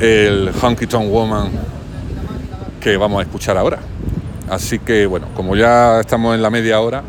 el 0.00 0.50
Honky 0.58 0.86
Tonk 0.86 1.10
Woman 1.10 1.50
que 2.80 2.96
vamos 2.96 3.18
a 3.18 3.22
escuchar 3.24 3.58
ahora. 3.58 3.78
Así 4.48 4.78
que, 4.78 5.04
bueno, 5.04 5.26
como 5.36 5.54
ya 5.54 6.00
estamos 6.00 6.34
en 6.34 6.40
la 6.40 6.48
media 6.48 6.80
hora, 6.80 7.02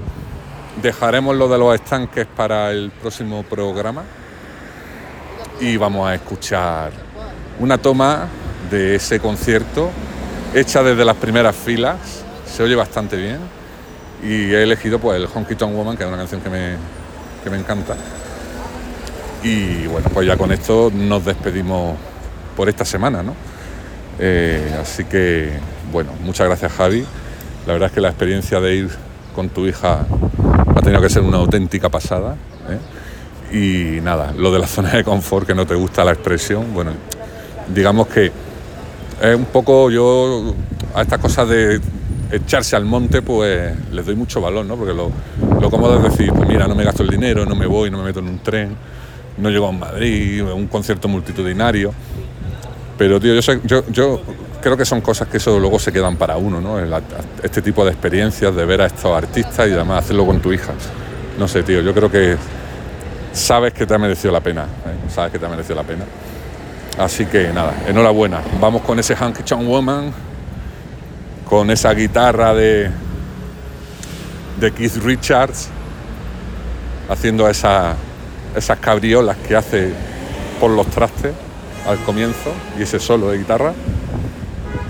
Dejaremos 0.81 1.35
lo 1.35 1.49
de 1.49 1.57
los 1.57 1.75
estanques 1.75 2.25
para 2.25 2.71
el 2.71 2.89
próximo 2.91 3.43
programa 3.43 4.03
y 5.59 5.75
vamos 5.75 6.07
a 6.07 6.15
escuchar 6.15 6.91
una 7.59 7.77
toma 7.77 8.27
de 8.71 8.95
ese 8.95 9.19
concierto 9.19 9.89
hecha 10.53 10.81
desde 10.81 11.03
las 11.03 11.17
primeras 11.17 11.53
filas. 11.53 12.23
Se 12.45 12.63
oye 12.63 12.75
bastante 12.75 13.17
bien 13.17 13.39
y 14.23 14.53
he 14.53 14.63
elegido 14.63 14.99
pues 14.99 15.17
el 15.17 15.27
Honky 15.27 15.55
Tonk 15.55 15.75
Woman, 15.75 15.97
que 15.97 16.03
es 16.03 16.07
una 16.07 16.17
canción 16.17 16.39
que 16.39 16.49
me, 16.49 16.75
que 17.43 17.49
me 17.49 17.57
encanta. 17.57 17.97
Y 19.43 19.85
bueno, 19.87 20.07
pues 20.13 20.27
ya 20.27 20.37
con 20.37 20.51
esto 20.53 20.91
nos 20.93 21.25
despedimos 21.25 21.97
por 22.55 22.69
esta 22.69 22.85
semana, 22.85 23.21
¿no? 23.21 23.35
Eh, 24.17 24.77
así 24.81 25.03
que, 25.03 25.51
bueno, 25.91 26.11
muchas 26.21 26.47
gracias 26.47 26.71
Javi. 26.71 27.05
La 27.67 27.73
verdad 27.73 27.87
es 27.87 27.93
que 27.95 28.01
la 28.01 28.09
experiencia 28.09 28.61
de 28.61 28.75
ir 28.75 29.08
con 29.35 29.49
tu 29.49 29.65
hija 29.65 30.05
ha 30.75 30.81
tenido 30.81 31.01
que 31.01 31.09
ser 31.09 31.23
una 31.23 31.37
auténtica 31.37 31.89
pasada. 31.89 32.35
¿eh? 32.69 33.97
Y 33.97 34.01
nada, 34.01 34.33
lo 34.37 34.51
de 34.51 34.59
la 34.59 34.67
zona 34.67 34.91
de 34.91 35.03
confort, 35.03 35.47
que 35.47 35.55
no 35.55 35.65
te 35.65 35.75
gusta 35.75 36.03
la 36.03 36.11
expresión, 36.11 36.73
bueno, 36.73 36.91
digamos 37.73 38.07
que 38.07 38.31
es 39.21 39.35
un 39.35 39.45
poco 39.45 39.89
yo 39.89 40.53
a 40.93 41.01
estas 41.01 41.19
cosas 41.19 41.49
de 41.49 41.81
echarse 42.31 42.75
al 42.75 42.85
monte, 42.85 43.21
pues 43.21 43.73
les 43.91 44.05
doy 44.05 44.15
mucho 44.15 44.39
valor, 44.39 44.65
¿no? 44.65 44.75
Porque 44.75 44.93
lo, 44.93 45.11
lo 45.59 45.69
cómodo 45.69 45.97
es 45.97 46.03
decir, 46.03 46.31
pues 46.31 46.47
mira, 46.47 46.67
no 46.67 46.75
me 46.75 46.83
gasto 46.83 47.03
el 47.03 47.09
dinero, 47.09 47.45
no 47.45 47.55
me 47.55 47.65
voy, 47.65 47.89
no 47.89 47.97
me 47.97 48.03
meto 48.05 48.19
en 48.19 48.27
un 48.27 48.39
tren, 48.39 48.75
no 49.37 49.49
llego 49.49 49.67
a 49.67 49.71
Madrid, 49.71 50.43
un 50.43 50.67
concierto 50.67 51.07
multitudinario. 51.07 51.91
Pero, 52.97 53.19
tío, 53.19 53.33
yo, 53.33 53.41
sé, 53.41 53.59
yo, 53.63 53.83
yo 53.87 54.21
creo 54.61 54.77
que 54.77 54.85
son 54.85 55.01
cosas 55.01 55.27
que 55.27 55.37
eso 55.37 55.59
luego 55.59 55.79
se 55.79 55.91
quedan 55.91 56.17
para 56.17 56.37
uno, 56.37 56.61
¿no? 56.61 56.79
este 57.41 57.61
tipo 57.61 57.83
de 57.85 57.91
experiencias, 57.91 58.55
de 58.55 58.65
ver 58.65 58.81
a 58.81 58.85
estos 58.87 59.15
artistas 59.15 59.67
y 59.67 59.73
además 59.73 60.05
hacerlo 60.05 60.25
con 60.25 60.39
tu 60.39 60.51
hija. 60.51 60.73
No 61.37 61.47
sé, 61.47 61.63
tío, 61.63 61.81
yo 61.81 61.93
creo 61.93 62.11
que 62.11 62.37
sabes 63.31 63.73
que 63.73 63.85
te 63.85 63.93
ha 63.93 63.97
merecido 63.97 64.33
la 64.33 64.41
pena, 64.41 64.63
¿eh? 64.63 65.09
sabes 65.09 65.31
que 65.31 65.39
te 65.39 65.45
ha 65.45 65.49
merecido 65.49 65.75
la 65.75 65.83
pena. 65.83 66.05
Así 66.97 67.25
que 67.25 67.53
nada, 67.53 67.73
enhorabuena. 67.87 68.41
Vamos 68.59 68.81
con 68.81 68.99
ese 68.99 69.15
Hanky 69.15 69.43
Chong 69.43 69.65
Woman, 69.65 70.11
con 71.47 71.71
esa 71.71 71.93
guitarra 71.93 72.53
de, 72.53 72.91
de 74.59 74.71
Keith 74.71 74.97
Richards, 74.97 75.69
haciendo 77.07 77.47
esas 77.47 77.95
cabriolas 78.81 79.37
que 79.37 79.55
hace 79.55 79.93
por 80.59 80.71
los 80.71 80.87
trastes 80.87 81.33
al 81.87 81.97
comienzo 81.99 82.51
y 82.77 82.83
ese 82.83 82.99
solo 82.99 83.29
de 83.31 83.37
guitarra. 83.37 83.73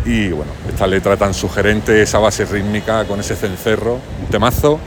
Y 0.09 0.31
bueno, 0.31 0.51
esta 0.67 0.87
letra 0.87 1.15
tan 1.17 1.35
sugerente, 1.35 2.01
esa 2.01 2.17
base 2.17 2.43
rítmica 2.43 3.05
con 3.05 3.19
ese 3.19 3.35
cencerro, 3.35 3.99
un 4.19 4.25
temazo. 4.31 4.79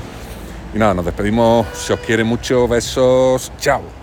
Y 0.75 0.79
nada, 0.79 0.95
nos 0.95 1.05
despedimos. 1.05 1.65
Si 1.75 1.93
os 1.93 2.01
quiere 2.01 2.25
mucho, 2.25 2.67
besos. 2.67 3.53
Chao. 3.61 4.02